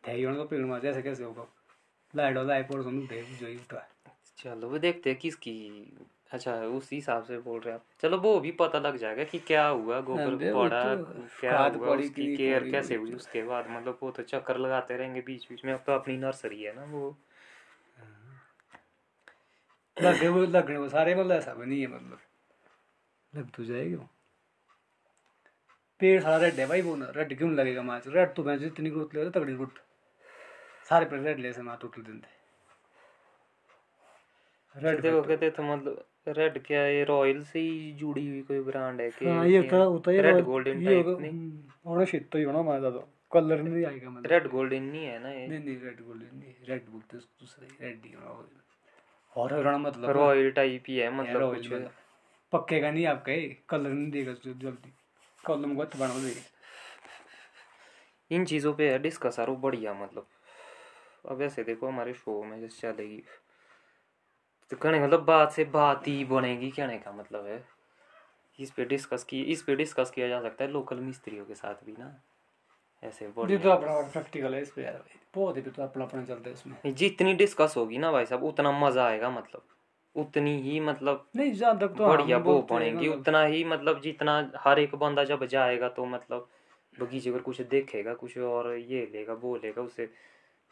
थे 0.08 0.44
पेड़ 0.44 0.64
मार 0.66 0.86
ऐसे 0.86 1.02
कैसे 1.02 1.24
होगा? 1.24 1.46
लाइट 2.16 2.72
सोन 2.72 3.06
जो 3.06 3.46
ही 3.46 3.56
उठा। 3.56 3.91
चलो 4.38 4.68
वो 4.68 4.78
देखते 4.78 5.10
हैं 5.10 5.18
किसकी 5.18 5.54
अच्छा 6.30 6.54
उस 6.76 6.88
हिसाब 6.92 7.24
से 7.24 7.38
बोल 7.38 7.60
रहे 7.60 7.72
हैं 7.74 7.80
आप। 7.80 7.84
चलो 8.00 8.18
वो 8.18 8.38
भी 8.40 8.50
पता 8.60 8.78
लग 8.78 8.96
जाएगा 8.96 9.24
कि 9.24 9.38
क्या 9.38 9.66
हुआ 9.66 10.00
गोबर 10.00 10.36
पड़ा 10.54 10.94
तो 10.94 11.26
क्या 11.40 11.58
हुआ 11.58 11.94
उसकी 11.96 12.36
केयर 12.36 12.70
कैसे 12.70 12.94
हुई 12.94 13.12
उसके 13.12 13.42
बाद 13.42 13.70
मतलब 13.70 13.98
वो 14.02 14.10
तो 14.10 14.22
चक्कर 14.22 14.58
लगाते 14.58 14.96
रहेंगे 14.96 15.20
बीच 15.20 15.46
बीच 15.48 15.64
में। 15.64 15.72
अब 15.72 15.82
तो 15.86 15.92
अपनी 15.92 16.16
नर्सरी 16.16 16.62
है 16.62 16.74
ना 16.76 16.84
वो। 16.84 17.16
लगे 19.96 20.28
वो 20.28 20.40
लगने 20.48 20.78
वो 20.78 20.88
सारे 20.88 21.14
मतलब 21.14 21.32
ऐसा 21.32 21.54
भी 21.54 21.66
नहीं 21.66 21.80
है 21.80 21.86
मतलब। 21.86 22.18
लग 23.32 23.50
तो 23.50 23.64
जाएगा 23.64 23.96
वो। 23.96 24.08
पेड़ 26.00 26.20
सारा 26.22 26.36
रेड 26.36 26.54
है 26.54 26.66
भाई 26.66 26.82
वो 26.82 26.96
ना। 26.96 27.12
रेड 27.16 27.36
क्यों 27.38 27.52
लगेगा 27.54 27.82
माच 27.82 28.08
रेड 28.08 28.34
तो 28.34 28.44
मैं 28.44 28.58
जितनी 28.58 28.90
ग्रोथ 28.90 29.14
ले 29.14 29.30
तगड़ी 29.30 29.54
ग्रोथ 29.54 29.82
सारे 30.88 31.04
पेड़ 31.06 31.20
रेड 31.20 31.38
ले 31.38 31.52
से 31.52 31.62
माँ 31.62 31.78
टोटल 31.82 32.02
दिन। 32.02 32.22
रेड 34.76 35.00
देखो 35.02 35.22
कहते 35.22 35.50
तो 35.50 35.62
मतलब 35.62 36.04
रेड 36.28 36.62
क्या 36.64 36.86
ये 36.86 37.04
रॉयल 37.04 37.42
से 37.44 37.58
ही 37.58 37.92
जुड़ी 37.92 38.28
हुई 38.28 38.42
कोई 38.42 38.60
ब्रांड 38.60 39.00
है 39.00 39.10
कि 39.10 39.26
हाँ 39.26 39.46
ये 39.46 39.58
होता 39.58 39.76
होता 39.76 40.10
है 40.10 40.22
रेड 40.22 40.44
गोल्डन 40.44 40.84
टाइप 40.84 41.06
नहीं? 41.20 41.50
और 41.86 42.04
शीत 42.04 42.28
तो 42.32 42.38
ही 42.38 42.44
होना 42.44 42.62
मारा 42.62 42.90
तो 42.90 43.08
कलर 43.32 43.62
नहीं 43.62 43.84
आएगा 43.84 44.10
मतलब। 44.10 44.32
रेड 44.32 44.48
गोल्डन 44.48 44.82
नहीं 44.82 45.04
है 45.04 45.18
ना 45.22 45.28
ये? 45.28 45.46
नहीं 45.46 45.58
नहीं 45.58 45.76
रेड 45.80 46.00
गोल्डन 46.06 46.36
नहीं 46.36 46.54
रेड 46.68 46.88
बोलते 46.88 47.16
हैं 47.16 47.24
दूसरे 47.40 47.66
रेड 47.80 48.06
ही 48.06 48.12
होना 48.12 48.30
और 49.36 49.52
होना 49.54 49.76
मतलब 49.78 50.10
रॉयल 50.10 50.50
टाइप 50.50 50.84
ही 50.88 50.96
है 50.96 51.10
मतलब 51.10 51.54
कुछ। 51.54 51.68
पक्केगा 52.52 52.90
नहीं 52.90 53.06
आपका 53.06 53.32
ये? 53.32 53.56
कलर 53.68 53.90
नहीं 53.90 54.10
देगा 54.10 54.32
जल्दी। 54.46 54.92
कलम 55.46 55.74
को 55.74 55.84
बना 55.98 56.14
देगा 56.14 56.40
इन 58.30 58.44
चीज़ों 58.44 58.72
पे 58.74 58.90
है 58.90 58.98
डिस्कस 58.98 59.38
वो 59.40 59.56
बढ़िया 59.56 59.94
मतलब। 59.94 60.26
अब 61.30 61.42
ऐसे 61.42 61.64
देखो 61.64 61.86
हमारे 61.86 62.12
शो 62.14 62.42
में 62.42 62.60
जैसे 62.60 62.92
चलेगी। 62.92 63.22
तो 64.72 64.78
कहने 64.78 64.98
का 64.98 65.06
मतलब 65.06 65.20
बात 65.20 65.52
से 65.52 65.64
बात 65.64 66.08
ही 66.08 66.24
बनेगी 66.24 66.70
कहने 66.70 66.98
का 66.98 67.12
मतलब 67.12 67.46
है। 67.46 67.64
इस 68.60 68.70
पे 68.70 68.84
डिस्कस 68.84 69.24
की 69.24 69.42
इस 69.42 69.62
पे 69.62 69.76
डिस्कस 69.76 70.10
किया 70.10 70.28
जा 70.28 70.40
सकता 70.40 70.64
है 70.64 70.70
लोकल 70.70 70.96
मिस्त्रियों 70.96 71.44
के 71.44 71.54
साथ 71.54 71.74
भी 71.84 71.92
ना। 71.92 72.22
ऐसे 73.04 73.28
तो 73.58 73.70
अपना 73.70 74.08
प्रैक्टिकल 74.08 74.54
है 74.54 74.62
इस 74.62 74.72
पे 74.72 74.82
यार। 74.82 75.04
बहुत 75.34 75.56
ही 75.56 75.62
तो 75.62 75.82
अपना 75.82 76.04
अपना 76.04 76.24
चलता 76.24 76.48
है 76.48 76.54
इसमें। 76.54 76.94
जितनी 76.94 77.34
डिस्कस 77.34 77.74
होगी 77.76 77.98
ना 77.98 78.12
भाई 78.12 78.26
साहब 78.26 78.44
उतना 78.44 78.72
मज़ा 78.72 79.06
आएगा 79.06 79.30
मतलब। 79.30 79.64
उतनी 80.16 80.62
ही 80.62 80.80
मतलब 80.80 81.28
नहीं 81.36 81.52
तक 81.52 81.94
तो 81.98 82.08
बढ़िया 82.08 82.38
वो 82.38 82.62
बनेगी। 82.62 82.96
मतलब- 82.96 83.20
उतना 83.20 83.44
ही 83.44 83.64
मतलब 83.64 84.00
जितना 84.00 84.52
हर 84.56 84.78
एक 84.78 84.94
बंदा 84.94 85.24
जब 85.24 85.44
जाएगा 85.44 85.88
तो 85.88 86.04
मतलब 86.04 86.48
बगीचे 87.00 87.32
पर 87.32 87.38
कुछ 87.38 87.60
देखेगा 87.60 88.14
कुछ 88.14 88.38
और 88.38 88.74
ये 88.74 89.10
लेगा 89.12 89.32
वो 89.32 89.56
लेगा 89.56 89.82
उससे 89.82 90.10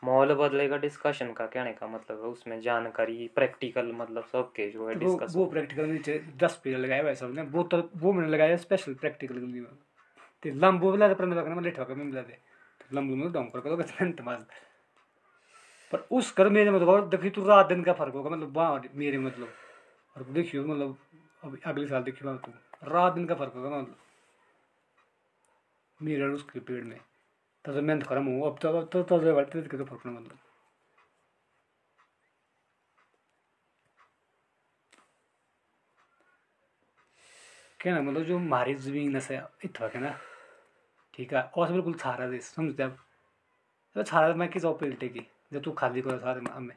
माहौल 0.02 0.34
बदलेगा 0.34 0.76
डिस्कशन 0.76 1.32
का 1.32 1.46
कहने 1.46 1.72
का 1.72 1.86
मतलब 1.86 2.22
है 2.22 2.28
उसमें 2.28 2.60
जानकारी 2.60 3.28
प्रैक्टिकल 3.34 3.92
मतलब 3.94 4.24
सबके 4.24 4.68
जो 4.70 4.88
है 4.88 4.94
तो 4.94 5.00
वो 5.00 5.06
डिस्कस 5.06 5.36
वो 5.36 5.46
प्रैक्टिकल 5.46 5.98
दस 6.38 6.60
पेज 6.64 6.76
लगाया 6.76 7.02
भाई 7.02 7.14
साहब 7.14 7.34
ने 7.34 7.42
वो 7.50 7.62
तो 7.64 7.82
वो 7.96 8.12
मैंने 8.12 8.28
लगाया 8.28 8.56
स्पेशल 8.56 8.94
प्रैक्टिकल 8.94 9.38
के 9.40 9.46
लिए। 9.46 9.62
ते 10.42 10.50
लंबो 10.56 10.90
वाला 10.90 11.08
अपने 11.10 11.36
लगना 11.36 11.54
मैं 11.54 11.62
लेट 11.62 11.78
होकर 11.78 11.94
मैं 11.94 12.04
मिला 12.04 12.22
दे 12.22 12.38
तो 12.80 12.96
लंबो 12.96 13.16
में 13.16 13.32
डाउन 13.32 13.48
कर 13.48 13.60
कर 13.60 13.82
तो 13.82 14.12
तमाज 14.22 14.44
पर 15.92 16.06
उस 16.10 16.30
कर 16.32 16.48
मेरे 16.48 16.70
मतलब 16.70 17.08
देखी 17.10 17.30
तू 17.30 17.44
रात 17.46 17.66
दिन 17.66 17.82
का 17.84 17.92
फ़र्क 17.92 18.14
होगा 18.14 18.30
मतलब 18.30 18.56
वहाँ 18.56 18.82
मेरे 18.94 19.18
मतलब। 19.18 19.48
और 20.16 20.22
देखियो 20.32 20.64
मतलब 20.64 20.96
अब 21.44 21.58
अगले 21.66 21.86
साल 21.86 22.02
देखियो 22.02 22.34
तू। 22.36 22.52
रात 22.84 23.12
दिन 23.12 23.26
का 23.26 23.34
फ़र्क 23.34 23.52
होगा 23.56 23.68
मतलब। 23.70 23.96
मेरे 26.00 26.22
और 26.22 26.30
उसके 26.30 26.60
पेड़ 26.60 26.82
में। 26.84 26.98
तब 27.64 27.74
तो 27.74 27.82
मेहनत 27.82 28.06
खत्म 28.06 28.26
हो 28.26 28.50
अब 28.50 28.58
तो 28.58 28.68
अब 28.68 28.88
तो 28.92 29.02
तो 29.02 29.34
बढ़ते 29.34 29.62
तो 29.62 29.84
फ़र्क 29.84 30.06
ना 30.06 30.12
मतलब 30.12 30.38
क्या 37.80 37.94
ना 37.94 38.00
मतलब 38.02 38.24
जो 38.24 38.38
हमारी 38.38 38.74
ज़मीन 38.74 39.16
है 39.16 39.48
इतना 39.64 39.86
है 39.86 40.00
ना 40.00 40.18
ठीक 41.14 41.32
है 41.34 41.42
और 41.42 41.66
से 41.66 41.72
बिल्कुल 41.72 41.94
छारा 41.94 42.26
दे 42.26 42.38
समझते 42.38 42.82
अब 42.82 42.96
अब 43.96 44.04
छारा 44.04 44.34
मैं 44.34 44.48
किस 44.48 44.64
पेल्टे 44.80 45.08
की 45.08 45.26
जब 45.52 45.62
तू 45.62 45.72
खाली 45.72 46.02
कर 46.02 46.18
सारे 46.18 46.40
में 46.40 46.50
हमें 46.52 46.76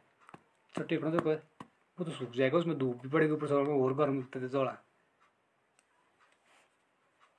तो 0.76 0.84
टेकना 0.84 1.12
तो 1.12 1.19
कोई 1.19 1.36
वो 1.98 2.06
तो 2.06 2.12
सूख 2.12 2.32
जाएगा 2.32 2.58
उसमें 2.58 2.78
धूप 2.78 3.02
भी 3.02 3.10
पड़ेगी 3.10 3.34
ऊपर 3.34 3.48
से 3.48 3.54
और 3.54 3.93
गर्म 3.93 4.15
होते 4.15 4.41
थे 4.41 4.48
जोड़ा 4.48 4.72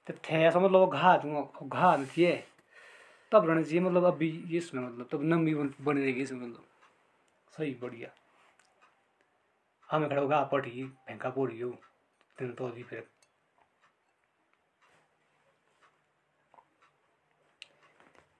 तो 0.06 0.14
थे 0.24 0.42
ऐसा 0.44 0.60
मतलब 0.60 0.80
वो 0.80 0.86
घा 0.86 1.16
दूँगा 1.16 1.66
घा 1.66 1.96
थी 2.06 2.26
तब 3.32 3.48
रहना 3.48 3.62
चाहिए 3.62 3.80
मतलब 3.80 4.04
अभी 4.04 4.28
ये 4.46 4.58
इसमें 4.58 4.82
मतलब 4.82 5.08
तब 5.12 5.22
नमी 5.22 5.54
बन 5.54 5.74
बनी 5.80 6.00
रहेगी 6.00 6.22
इसमें 6.22 6.40
मतलब। 6.40 6.64
सही 7.52 7.74
बढ़िया। 7.74 8.10
हमें 9.88 10.08
खड़ा 10.08 10.20
होगा 10.20 10.42
पटी 10.44 10.84
फेंका 11.06 11.30
पोड़ी 11.30 11.60
हो। 11.60 11.70
दिन 12.36 12.52
तो 12.52 12.66
अभी 12.66 12.82
फिर। 12.82 13.06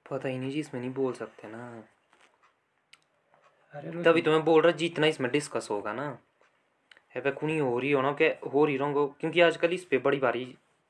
पता 0.09 0.29
ही 0.29 0.37
नहीं 0.37 0.51
जी 0.51 0.59
इसमें 0.59 0.81
नहीं 0.81 0.93
बोल 0.93 1.13
सकते 1.13 1.47
ना। 1.47 1.67
अरे 3.73 4.03
तभी 4.03 4.21
तो 4.21 4.31
मैं 4.31 4.43
बोल 4.45 4.61
रहा 4.61 4.71
जितना 4.71 5.07
इसमें 5.07 5.31
डिस्कस 5.31 5.67
होगा 5.71 5.93
ना। 5.93 6.07
है 7.15 7.21
पे 7.21 7.31
कुनी 7.31 7.57
हो 7.57 7.79
रही 7.79 7.91
हो 7.91 8.01
ना 8.01 8.11
के 8.13 8.25
हो 8.25 8.65
रही 8.65 8.77
रहोगे 8.77 9.07
क्योंकि 9.19 9.41
आजकल 9.41 9.73
इस 9.73 9.85
पे 9.85 9.97
बड़ी 9.97 10.17
बारी 10.19 10.45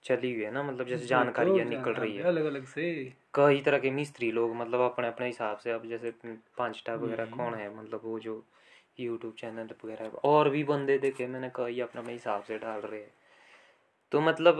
चली 0.05 0.33
हुई 0.33 0.43
है 0.43 0.51
ना 0.51 0.63
मतलब 0.63 0.87
जैसे 0.87 1.05
जानकारी 1.05 1.63
निकल 1.65 1.93
रही 1.93 2.15
है। 2.15 2.23
अलग 2.23 2.45
अलग 2.45 2.65
से। 2.65 3.13
कई 3.33 3.61
तरह 3.61 3.77
के 3.77 3.91
मिस्त्री 3.91 4.31
लोग 4.31 4.55
मतलब 4.55 4.81
अपने 4.81 5.07
अपने 5.07 5.27
हिसाब 5.27 5.57
से 5.57 5.71
अब 5.71 5.87
जैसे 5.89 6.13
पाँच 6.57 6.83
टाप 6.85 6.99
वगैरह 6.99 7.23
हम्म। 7.23 7.37
कौन 7.37 7.53
है 7.53 7.69
मतलब 7.77 8.01
वो 8.03 8.19
जो 8.19 8.43
यूट्यूब 8.99 9.33
चैनल 9.33 9.69
वगैरह 9.85 10.11
और 10.23 10.49
भी 10.49 10.63
बंदे 10.63 10.97
देखे 10.97 11.27
मैंने 11.27 11.49
कई 11.55 11.79
अपने 11.79 12.01
अपने 12.01 12.13
हिसाब 12.13 12.43
से 12.43 12.57
डाल 12.57 12.79
रहे 12.81 12.99
हैं। 12.99 13.11
तो 14.11 14.21
मतलब 14.21 14.59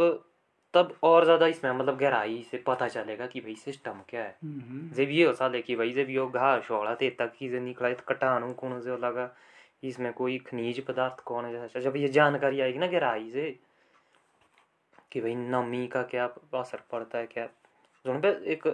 तब 0.74 0.96
और 1.04 1.24
ज़्यादा 1.24 1.48
इसमें 1.48 1.72
मतलब 1.72 1.98
गहराई 1.98 2.42
से 2.52 2.58
पता 2.58 2.88
चलेगा 2.88 3.28
कि 3.28 3.42
भाई 3.42 3.56
सिस्टम 3.56 4.02
क्या 4.10 4.22
है। 4.22 4.36
हम्म, 4.44 4.90
जब 4.96 5.12
ये 5.12 5.28
है 5.42 5.62
कि 5.62 5.76
भाई 5.76 5.92
जब 5.94 6.10
ये 6.10 6.26
घास 6.28 6.64
शोड़ा 6.64 6.96
ते 6.96 7.10
तक 7.10 7.34
की 7.40 7.50
से 7.50 7.60
निकला 7.60 7.92
कटाणु 8.10 8.52
कौन 8.54 8.80
से 8.82 8.98
लगा 8.98 9.30
इसमें 9.84 10.12
कोई 10.14 10.38
खनिज 10.38 10.80
पदार्थ 10.86 11.24
कौन 11.24 11.46
है? 11.46 11.82
जब 11.82 11.96
ये 11.96 12.08
जानकारी 12.10 12.60
आएगी 12.62 12.80
ना 12.80 12.88
गहराई 12.88 13.30
से 13.32 13.48
कि 15.16 15.22
भाई 15.22 15.36
नमी 15.36 15.88
का 15.88 16.04
क्या 16.04 16.26
असर 16.54 16.80
पड़ता 16.92 17.18
है 17.18 17.28
क्या? 17.28 17.46
जो 18.06 18.20
पे 18.20 18.52
एक 18.52 18.68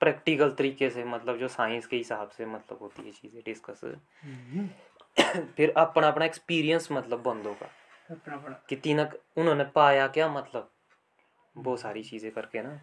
प्रैक्टिकल 0.00 0.50
तरीके 0.50 0.90
से 0.90 1.04
मतलब 1.04 1.36
जो 1.36 1.48
साइंस 1.48 1.86
के 1.86 1.96
हिसाब 1.96 2.28
से 2.28 2.46
मतलब 2.46 2.78
होती 2.80 3.02
है 3.02 3.12
चीज़ें 3.12 3.42
डिस्कस 3.44 3.80
हम्म, 3.84 4.68
फिर 5.42 5.74
अपना 5.76 6.08
अपना 6.08 6.24
एक्सपीरियंस 6.24 6.88
मतलब 6.92 7.22
बंदों 7.22 7.54
का। 7.54 7.70
कि 8.68 8.76
तीनक 8.76 9.18
उन्होंने 9.36 9.64
पाया 9.64 10.08
क्या 10.08 10.28
मतलब? 10.28 10.70
वो 11.56 11.76
सारी 11.76 12.04
चीज़ें 12.04 12.32
करके 12.32 12.62
ना। 12.62 12.80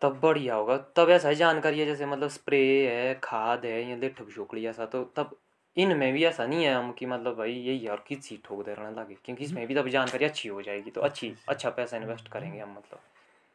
तब 0.00 0.20
बढ़िया 0.20 0.54
होगा। 0.54 0.76
तब 0.78 1.10
ऐसा 1.10 1.28
ही 1.28 1.36
जानकारी 1.36 1.80
है 1.80 1.86
जैसे 1.86 2.06
मतलब 2.06 2.28
स्प्रे 2.28 2.94
है 2.96 3.20
खाद 3.24 3.64
है 3.64 3.90
या 3.90 3.96
लिठ 3.96 4.22
बिछोकड़ी 4.22 4.66
ऐसा 4.66 4.86
तो 4.86 5.04
तब 5.04 5.38
इनमें 5.76 6.12
भी 6.12 6.24
ऐसा 6.24 6.46
नहीं 6.46 6.64
है 6.64 6.74
हम 6.74 6.92
कि 6.92 7.06
मतलब 7.06 7.36
भाई 7.36 7.52
यही 7.52 7.86
और 7.86 8.04
किस 8.08 8.28
चीज़ 8.28 8.40
ठोक 8.44 8.64
दे 8.64 8.74
रहने 8.74 9.00
लगे 9.00 9.16
क्योंकि 9.24 9.44
इसमें 9.44 9.66
भी 9.66 9.74
तब 9.74 9.88
जानकारी 9.88 10.24
अच्छी 10.24 10.48
हो 10.48 10.62
जाएगी 10.62 10.90
तो 10.90 11.00
अच्छी 11.00 11.34
अच्छा 11.48 11.70
पैसा 11.70 11.96
इन्वेस्ट 11.96 12.28
करेंगे 12.28 12.60
हम 12.60 12.72
मतलब। 12.72 13.00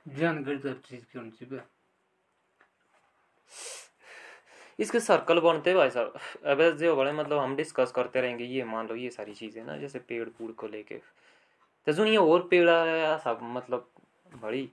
जानकारी 0.05 0.57
तो 0.57 0.69
हर 0.69 0.75
चीज़ 0.75 1.05
की 1.05 1.19
होनी 1.19 1.31
चाहिए। 1.31 1.61
इसके 4.79 4.99
सर्कल 4.99 5.39
बनते 5.39 5.73
भाई 5.73 5.89
साहब 5.89 6.13
अब 6.45 6.61
जो 6.77 6.95
बड़े 6.95 7.11
मतलब 7.11 7.37
हम 7.37 7.55
डिस्कस 7.55 7.91
करते 7.91 8.21
रहेंगे 8.21 8.43
ये 8.43 8.63
मान 8.63 8.87
लो 8.87 8.95
ये 8.95 9.09
सारी 9.09 9.33
चीज़ें 9.33 9.63
ना 9.63 9.77
जैसे 9.77 9.99
पेड़ 9.99 10.29
पूड़ 10.29 10.51
को 10.51 10.67
लेके। 10.67 10.95
तो 11.87 11.93
सुनिए 11.93 12.17
और 12.17 12.47
पेड़ 12.47 12.69
आया 12.69 13.17
सब 13.17 13.39
मतलब 13.41 13.89
बड़ी। 14.35 14.69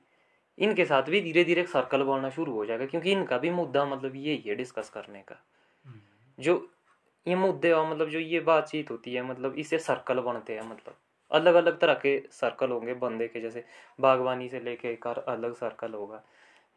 इनके 0.58 0.84
साथ 0.84 1.02
भी 1.02 1.20
धीरे 1.20 1.44
धीरे 1.44 1.64
सर्कल 1.66 2.02
बनना 2.02 2.30
शुरू 2.30 2.52
हो 2.52 2.64
जाएगा 2.66 2.86
क्योंकि 2.86 3.12
इनका 3.12 3.38
भी 3.38 3.50
मुद्दा 3.50 3.84
मतलब 3.84 4.16
यही 4.16 4.42
है 4.46 4.54
डिस्कस 4.54 4.90
करने 4.90 5.22
का। 5.22 5.36
जो 6.38 6.54
ये 7.28 7.34
मुद्दे 7.34 7.72
और 7.72 7.86
मतलब 7.90 8.08
जो 8.08 8.18
ये 8.18 8.40
बातचीत 8.40 8.90
होती 8.90 9.14
है 9.14 9.22
मतलब 9.22 9.54
इससे 9.54 9.78
सर्कल 9.78 10.20
बनते 10.20 10.54
हैं 10.54 10.62
मतलब। 10.62 10.94
अलग 11.30 11.54
अलग 11.54 11.78
तरह 11.80 11.94
के 11.94 12.18
सर्कल 12.32 12.70
होंगे 12.70 12.94
बंदे 12.94 13.26
के 13.28 13.40
जैसे 13.40 13.64
बागवानी 14.00 14.48
से 14.48 14.60
लेके 14.60 14.88
एक 14.88 15.06
अलग 15.06 15.54
सर्कल 15.54 15.94
होगा। 15.94 16.22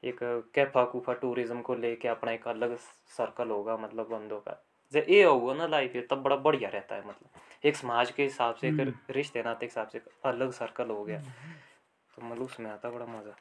एक 0.04 0.20
कैफा 0.56 0.84
कूफा 0.86 1.14
टूरिज़्म 1.14 1.62
को 1.62 1.76
लेके 1.76 2.08
अपना 2.08 2.32
एक 2.32 2.48
अलग 2.48 2.76
सर्कल 3.18 3.50
होगा 3.50 3.78
मतलब 3.78 4.10
बंदों 4.10 4.40
का। 4.40 4.62
जब 4.94 5.06
ये 5.10 5.24
होगा 5.24 5.54
ना 5.54 5.68
लाइफ 5.68 5.96
ये 5.96 6.02
तब 6.02 6.22
बड़ा 6.24 6.36
बढ़िया 6.36 6.70
रहता 6.70 6.96
है 6.96 7.02
मतलब। 7.02 7.66
एक 7.66 7.76
समाज 7.76 8.12
के 8.12 8.24
हिसाब 8.24 8.56
से 8.56 8.68
एक 8.68 8.80
हम्म। 8.80 8.94
रिश्ते 9.10 9.44
नाते 9.44 9.60
के 9.60 9.66
हिसाब 9.66 9.88
से 9.88 10.02
अलग 10.26 10.52
सर्कल 10.52 10.90
हो 10.90 11.04
गया। 11.04 11.20
तो 12.14 12.22
मतलब 12.22 12.44
उसमें 12.44 12.70
आता 12.72 12.90
बड़ा 12.90 13.06
मज़ा। 13.06 13.36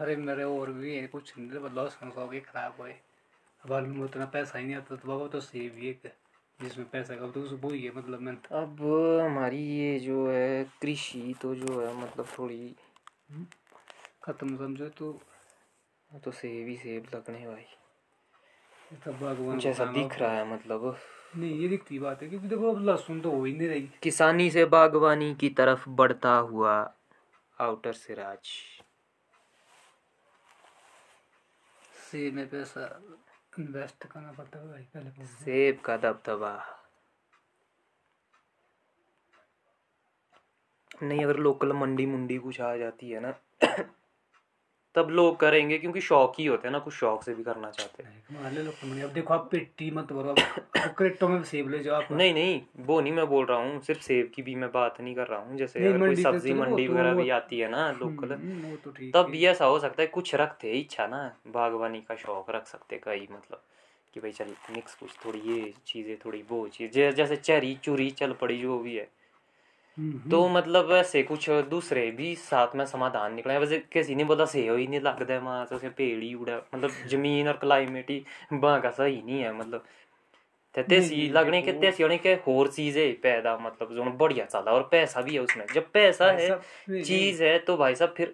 अरे 0.00 0.16
मेरे 0.16 0.44
और 0.44 0.70
भी 0.72 0.96
है 0.96 1.06
कुछ 1.06 1.32
नहीं 1.38 1.70
लॉस 1.74 1.98
हो 2.16 2.26
गए 2.28 2.40
खराब 2.40 2.76
हुए। 2.80 2.92
अब 3.64 3.72
आलू 3.72 3.94
में 3.94 4.04
उतना 4.04 4.24
पैसा 4.24 4.58
ही 4.58 4.64
नहीं 4.64 4.76
आता 4.76 4.96
तो 4.96 5.08
बाबा 5.08 5.26
तो 5.26 5.40
सेव 5.40 5.76
ही 5.76 5.88
एक 5.88 6.12
जिसमें 6.62 6.88
पैसा 6.90 7.14
का 7.16 7.30
तो 7.30 7.42
वो 7.56 7.70
ही 7.70 7.82
है 7.82 7.92
मतलब 7.96 8.20
मैं 8.20 8.36
अब 8.52 8.80
हमारी 9.24 9.62
ये 9.62 9.98
जो 10.00 10.26
है 10.30 10.64
कृषि 10.82 11.34
तो 11.42 11.54
जो 11.54 11.80
है 11.80 11.96
मतलब 11.96 12.26
थोड़ी 12.38 12.74
खत्म 14.24 14.56
समझो 14.56 14.88
तो। 14.88 15.20
तो 16.24 16.30
सेब 16.30 16.68
ही 16.68 16.76
सेब 16.76 17.06
लगने 17.14 17.46
भाई। 17.46 17.64
तब 19.04 19.18
बागवान 19.20 19.58
जैसा 19.58 19.84
दिख 19.84 20.18
रहा 20.18 20.32
है 20.32 20.54
मतलब। 20.54 20.96
नहीं 21.36 21.58
ये 21.58 21.68
दिखती 21.68 21.98
बात 21.98 22.22
है 22.22 22.28
क्योंकि 22.28 22.48
देखो 22.48 22.74
अब 22.74 22.84
लहसुन 22.84 23.20
तो 23.20 23.30
हो 23.30 23.44
ही 23.44 23.52
नहीं 23.52 23.68
रही। 23.68 23.88
किसानी 24.02 24.50
से 24.50 24.64
बागवानी 24.64 25.34
की 25.34 25.48
तरफ़ 25.48 25.88
बढ़ता 25.88 26.34
हुआ 26.34 26.94
आउटर 27.60 27.92
सिराज। 27.92 28.48
सेब 32.14 32.34
में 32.34 32.48
पैसा 32.48 32.82
इन्वेस्ट 33.58 34.04
करना 34.06 34.32
पड़ता 34.32 34.58
है 34.58 34.68
भाई, 34.68 34.82
पहले 34.94 35.24
सेब 35.26 35.80
का 35.80 35.96
दबदबा। 35.96 36.52
नहीं, 41.02 41.24
अगर 41.24 41.36
लोकल 41.36 41.72
मंडी 41.72 42.06
मुंडी 42.06 42.36
कुछ 42.38 42.60
आ 42.60 42.76
जाती 42.76 43.10
है 43.10 43.20
ना 43.20 43.30
तब 44.94 45.08
लोग 45.10 45.36
करेंगे 45.40 45.78
क्योंकि 45.78 46.00
शौक 46.00 46.34
ही 46.38 46.46
होते 46.46 46.68
हैं 46.68 46.72
ना 46.72 46.78
कुछ 46.78 46.94
शौक 46.94 47.22
से 47.22 47.34
भी 47.34 47.42
करना 47.42 47.70
चाहते 47.70 48.02
हैं। 48.02 48.42
मान 48.42 48.54
ले 48.54 48.62
लो 48.62 48.70
कंपनी 48.70 49.00
अब 49.02 49.12
देखो 49.12 49.34
आप 49.34 49.48
पेटी 49.52 49.90
मत 49.90 50.12
भरो 50.12 50.30
अब 50.30 50.94
क्रेटों 50.96 51.28
में 51.28 51.42
सेब 51.44 51.70
ले 51.70 51.78
जाओ 51.78 52.02
आप। 52.02 52.12
नहीं 52.12 52.34
नहीं 52.34 52.60
वो 52.86 53.00
नहीं 53.00 53.12
मैं 53.12 53.26
बोल 53.26 53.46
रहा 53.46 53.58
हूँ 53.58 53.80
सिर्फ़ 53.80 54.02
सेब 54.02 54.30
की 54.34 54.42
भी 54.42 54.54
मैं 54.54 54.70
बात 54.72 55.00
नहीं 55.00 55.14
कर 55.14 55.26
रहा 55.26 55.40
हूँ 55.40 55.56
जैसे 55.56 55.86
अगर 55.86 55.98
कोई 55.98 56.16
तो 56.16 56.22
सब्ज़ी 56.22 56.54
मंडी 56.54 56.86
तो 56.86 56.92
वगैरह 56.92 57.14
भी 57.14 57.28
आती 57.30 57.58
है 57.58 57.70
ना 57.70 57.90
लोकल 57.90 58.32
हम्म, 58.32 58.76
तो 58.76 58.90
ठीक 58.90 59.14
तब। 59.16 59.30
भी 59.30 59.44
ऐसा 59.46 59.64
हो 59.64 59.78
सकता 59.78 60.02
है 60.02 60.06
कुछ 60.08 60.34
रखते 60.34 60.68
हैं 60.68 60.74
इच्छा 60.74 61.06
ना 61.06 61.36
बागवानी 61.46 62.00
का 62.00 62.14
शौक 62.14 62.50
रख 62.50 62.66
सकते 62.66 63.00
कई 63.04 63.28
मतलब 63.32 63.62
कि 64.14 64.20
भाई 64.20 64.32
चल 64.32 64.54
मिक्स 64.70 64.94
कुछ 64.94 65.10
थोड़ी 65.26 65.40
ये 65.40 65.72
चीज़ें 65.86 66.16
थोड़ी 66.24 66.42
वो 66.48 66.68
चीज़ 66.68 66.90
जैसे 66.92 67.36
चरी 67.36 67.74
चूरी 67.74 68.10
चल 68.10 68.32
पड़ी 68.32 68.58
जो 68.58 68.78
भी 68.78 68.96
है। 68.96 69.02
हम्म, 69.02 69.23
तो 70.30 70.48
मतलब 70.48 70.90
ऐसे 70.92 71.22
कुछ 71.22 71.48
दूसरे 71.70 72.10
भी 72.10 72.34
साथ 72.36 72.74
में 72.76 72.84
समाधान 72.86 73.34
निकले 73.34 73.58
वैसे 73.58 73.78
किसी 73.92 74.14
ने 74.14 74.24
बोला 74.24 74.44
सेहो 74.44 74.76
ही 74.76 74.86
नहीं 74.86 75.00
लगता 75.00 75.38
वहाँ 75.38 75.64
उसे 75.72 75.88
पेड़ 75.88 76.22
ही 76.22 76.32
उड़ा। 76.34 76.56
मतलब 76.74 76.90
ज़मीन 77.08 77.48
और 77.48 77.56
क्लाइमेट 77.56 78.10
ही 78.10 78.24
वहाँ 78.52 78.80
का 78.80 78.90
सही 78.90 79.22
नहीं 79.22 79.40
है 79.40 79.52
मतलब। 79.58 79.84
तेसी 80.74 81.28
लगने 81.28 81.60
के 81.62 81.72
तेसी 81.72 82.02
होने 82.02 82.16
के 82.18 82.32
होर 82.46 82.68
चीज़ें 82.68 83.20
पैदा 83.20 83.56
मतलब 83.58 83.92
जो 83.94 84.04
बढ़िया 84.18 84.44
चला 84.44 84.72
और 84.72 84.88
पैसा 84.92 85.20
भी 85.20 85.34
है 85.34 85.40
उसमें। 85.40 85.66
जब 85.74 85.90
पैसा 85.92 86.30
है 86.30 86.48
चीज़ 87.04 87.42
है 87.44 87.58
तो 87.58 87.76
भाई 87.76 87.94
साहब 87.94 88.14
फिर 88.16 88.32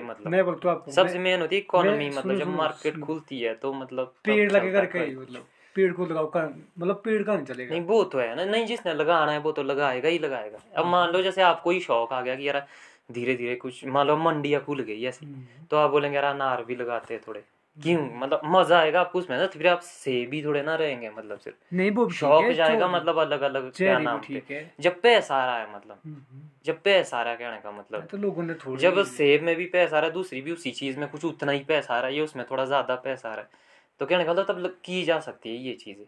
मतलब। 0.00 0.32
मैं 0.32 0.44
बोलता 0.44 0.74
सबसे 0.92 1.18
मेन 1.18 1.40
होती 1.40 1.56
है 1.56 1.62
इकोनॉमी 1.62 2.08
मतलब 2.10 2.38
जब 2.38 2.48
मार्केट 2.48 2.98
खुलती 3.00 3.40
है 3.40 3.54
तो 3.54 3.72
मतलब 3.72 4.14
पेड़ 4.24 4.50
लगे 4.52 4.72
करके 4.72 5.06
मतलब। 5.16 5.46
पेड़ 5.76 5.92
को 5.92 6.06
लगाओ 6.06 6.26
कर 6.30 6.52
मतलब 6.78 7.00
पेड़ 7.04 7.22
का 7.22 7.34
नहीं 7.34 7.46
चलेगा। 7.46 7.74
नहीं 7.74 7.84
वो 7.84 8.02
तो 8.04 8.18
है 8.18 8.34
ना। 8.36 8.44
नहीं 8.44 8.66
जिसने 8.66 8.94
लगाना 8.94 9.32
है 9.32 9.38
वो 9.38 9.52
तो 9.52 9.62
लगाएगा 9.62 10.08
ही 10.08 10.18
लगाएगा। 10.18 10.58
अब 10.76 10.86
मान 10.86 11.12
लो 11.12 11.22
जैसे 11.22 11.42
आपको 11.42 11.70
ही 11.70 11.80
शौक 11.80 12.12
आ 12.12 12.20
गया 12.20 12.34
कि 12.34 12.48
यार 12.48 12.66
धीरे 13.12 13.34
धीरे 13.36 13.54
कुछ 13.56 13.84
मान 13.86 14.06
लो 14.06 14.16
मंडिया 14.18 14.60
खुल 14.60 14.80
गई 14.82 15.04
ऐसी 15.04 15.26
हम्म, 15.26 15.66
तो 15.70 15.76
आप 15.76 15.90
बोलेंगे 15.90 16.16
यार 16.16 16.24
अनार 16.24 16.64
भी 16.64 16.76
लगाते 16.76 17.14
हैं 17.14 17.22
थोड़े। 17.28 17.42
क्यों? 17.78 18.02
मतलब 18.18 18.40
मज़ा 18.44 18.78
आएगा 18.78 19.00
आपको 19.00 19.18
उसमें 19.18 19.36
ना 19.36 19.46
तो 19.46 19.58
फिर 19.58 19.66
आप 19.68 19.80
सेब 19.80 20.30
भी 20.30 20.42
थोड़े 20.44 20.62
ना 20.62 20.74
रहेंगे 20.74 21.10
मतलब 21.10 21.38
सिर्फ़। 21.38 21.74
नहीं 21.76 21.90
वो 21.90 22.08
शौक 22.10 22.50
जाएगा 22.52 22.88
मतलब 22.88 23.18
अलग 23.18 23.40
अलग 23.40 23.70
क्या 23.76 23.98
नाम 23.98 24.20
है। 24.30 24.60
जब 24.80 25.00
पैसा 25.00 25.36
आ 25.36 25.44
रहा 25.46 25.58
है 25.58 25.66
मतलब। 25.74 26.00
हम्म, 26.06 26.16
हम्म। 26.30 26.42
जब 26.66 26.80
पैसा 26.82 27.18
आ 27.18 27.22
रहा 27.22 27.32
है 27.32 27.38
कहने 27.38 27.58
का 27.58 27.70
मतलब। 27.70 28.06
तो 28.10 28.16
लोगों 28.16 28.42
ने 28.42 28.54
थोड़ी 28.54 28.82
जब 28.82 29.02
सेब 29.04 29.42
में 29.42 29.54
भी 29.56 29.66
पैसा 29.66 29.96
आ 29.96 30.00
रहा 30.00 30.08
है 30.08 30.14
दूसरी 30.14 30.40
भी 30.40 30.52
उसी 30.52 30.70
चीज़ 30.70 30.98
में 30.98 31.08
कुछ 31.08 31.24
उतना 31.24 31.52
ही 31.52 31.60
पैसा 31.68 31.94
आ 31.94 31.98
रहा 31.98 32.08
है 32.08 32.16
ये 32.16 32.22
उसमें 32.22 32.44
थोड़ा 32.50 32.64
ज़्यादा 32.64 32.94
पैसा 33.04 33.28
आ 33.28 33.34
रहा 33.34 33.42
है। 33.42 33.64
तो 34.00 34.06
कहने 34.06 34.24
का 34.24 34.32
मतलब 34.32 34.46
तब 34.46 34.76
की 34.84 35.02
जा 35.04 35.18
सकती 35.20 35.48
है 35.48 35.62
ये 35.64 35.72
चीज़ें। 35.74 36.04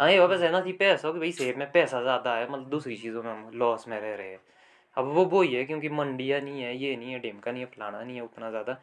हाँ 0.00 0.10
ये 0.10 0.18
वापस 0.20 0.40
है 0.40 0.50
ना 0.52 0.60
कि 0.60 0.72
पैसा 0.72 1.12
कि 1.12 1.18
भाई 1.18 1.32
सेब 1.32 1.56
में 1.58 1.70
पैसा 1.72 2.00
ज़्यादा 2.02 2.34
है 2.36 2.50
मतलब 2.50 2.68
दूसरी 2.70 2.96
चीज़ों 2.96 3.22
में 3.22 3.30
हम 3.32 3.50
लॉस 3.54 3.86
में 3.88 3.98
रह 4.00 4.14
रहे 4.14 4.30
हैं। 4.30 4.40
अब 4.96 5.06
वो 5.06 5.24
वो 5.24 5.42
ही 5.42 5.54
है 5.54 5.64
क्योंकि 5.64 5.88
मंडिया 5.88 6.40
नहीं 6.40 6.62
है 6.62 6.76
ये 6.76 6.94
नहीं 6.96 7.12
है 7.12 7.18
डेमका 7.18 7.52
नहीं 7.52 7.62
है 7.62 7.68
फलाना 7.68 8.02
नहीं 8.02 8.16
है 8.16 8.22
उतना 8.22 8.50
ज़्यादा। 8.50 8.76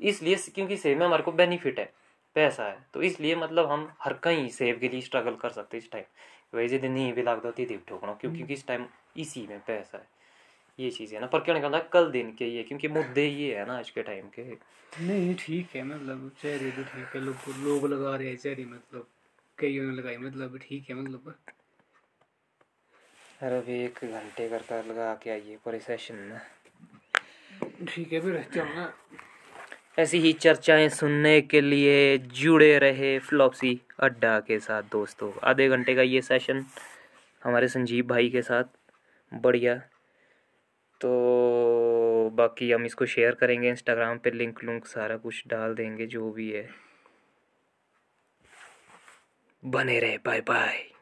इसलिए 0.00 0.36
क्योंकि 0.54 0.76
सेब 0.76 0.98
में 0.98 1.06
हमारे 1.06 1.22
को 1.22 1.32
बेनिफिट 1.32 1.78
है 1.78 1.92
पैसा 2.36 2.64
है। 2.64 2.78
तो 2.94 3.02
इसलिए 3.02 3.36
मतलब 3.36 3.70
हम 3.70 3.88
हर 4.00 4.12
कहीं 4.22 4.48
सेब 4.50 4.78
के 4.80 4.88
लिए 4.88 5.00
स्ट्रगल 5.00 5.34
कर 5.34 5.50
सकते 5.50 5.78
इस 5.78 5.90
टाइम 5.92 6.56
वैसे 6.56 6.78
दिन 6.78 6.92
नहीं 6.92 7.12
भी 7.12 7.22
लगता 7.22 7.48
होती 7.48 7.66
थी 7.66 7.76
ठोकना 7.88 8.14
क्योंकि 8.14 8.52
इस 8.54 8.66
टाइम 8.66 8.86
इसी 9.16 9.46
में 9.46 9.60
पैसा 9.60 9.98
है। 9.98 10.06
ये 10.78 10.90
चीज़ 10.90 11.14
है 11.14 11.20
ना 11.20 11.26
पर 11.26 11.40
कहने 11.40 11.60
का 11.60 11.68
मतलब 11.68 11.88
कल 11.92 12.10
दिन 12.10 12.30
के 12.38 12.46
ये 12.46 12.62
क्योंकि 12.62 12.88
मुद्दे 12.88 13.26
ये 13.26 13.54
है 13.56 13.66
ना 13.66 13.76
आज 13.78 13.90
के 13.90 14.02
टाइम 14.02 14.28
के। 14.34 14.42
नहीं 15.06 15.34
ठीक 15.38 15.74
है 15.76 15.82
मतलब 15.84 16.30
चेरी 16.42 16.70
भी 16.70 16.82
ठीक 16.84 17.14
है 17.14 17.20
लोग 17.20 17.48
लोग 17.64 17.86
लगा 17.92 18.14
रहे 18.16 18.28
हैं 18.28 18.36
चेरी 18.36 18.64
मतलब 18.64 19.06
कईयों 19.58 19.84
ने 19.84 19.96
लगाई 19.96 20.16
मतलब 20.16 20.58
ठीक 20.62 20.90
है 20.90 20.94
मतलब। 20.96 21.34
अरे 23.42 23.56
अभी 23.58 23.78
एक 23.84 23.98
घंटे 24.04 24.48
कर 24.48 24.62
कर 24.68 24.84
लगा 24.86 25.14
के 25.22 25.30
आइए 25.30 25.56
पूरे 25.64 25.78
सेशन 25.80 26.14
में 26.14 26.40
ठीक 27.86 28.12
है 28.12 28.20
फिर 28.20 28.44
चलना 28.54 28.92
ऐसी 29.98 30.18
ही 30.18 30.32
चर्चाएँ 30.32 30.88
सुनने 30.90 31.40
के 31.40 31.60
लिए 31.60 32.18
जुड़े 32.18 32.78
रहे 32.78 33.18
फ्लॉपसी 33.18 33.78
अड्डा 34.02 34.38
के 34.40 34.58
साथ 34.60 34.82
दोस्तों। 34.92 35.30
आधे 35.50 35.68
घंटे 35.68 35.94
का 35.94 36.02
ये 36.02 36.22
सेशन 36.22 36.64
हमारे 37.42 37.68
संजीव 37.68 38.06
भाई 38.06 38.28
के 38.30 38.42
साथ। 38.42 38.64
बढ़िया। 39.32 39.80
तो 41.04 42.30
बाकी 42.34 42.70
हम 42.72 42.84
इसको 42.86 43.06
शेयर 43.06 43.34
करेंगे 43.34 43.68
इंस्टाग्राम 43.68 44.18
पे 44.18 44.30
लिंक 44.30 44.62
लुंक 44.64 44.86
सारा 44.86 45.16
कुछ 45.16 45.42
डाल 45.46 45.74
देंगे, 45.74 46.06
जो 46.06 46.30
भी 46.30 46.50
है। 46.50 46.68
बने 49.62 49.98
रहे 50.00 50.16
बाय 50.18 50.40
बाय 50.40 50.93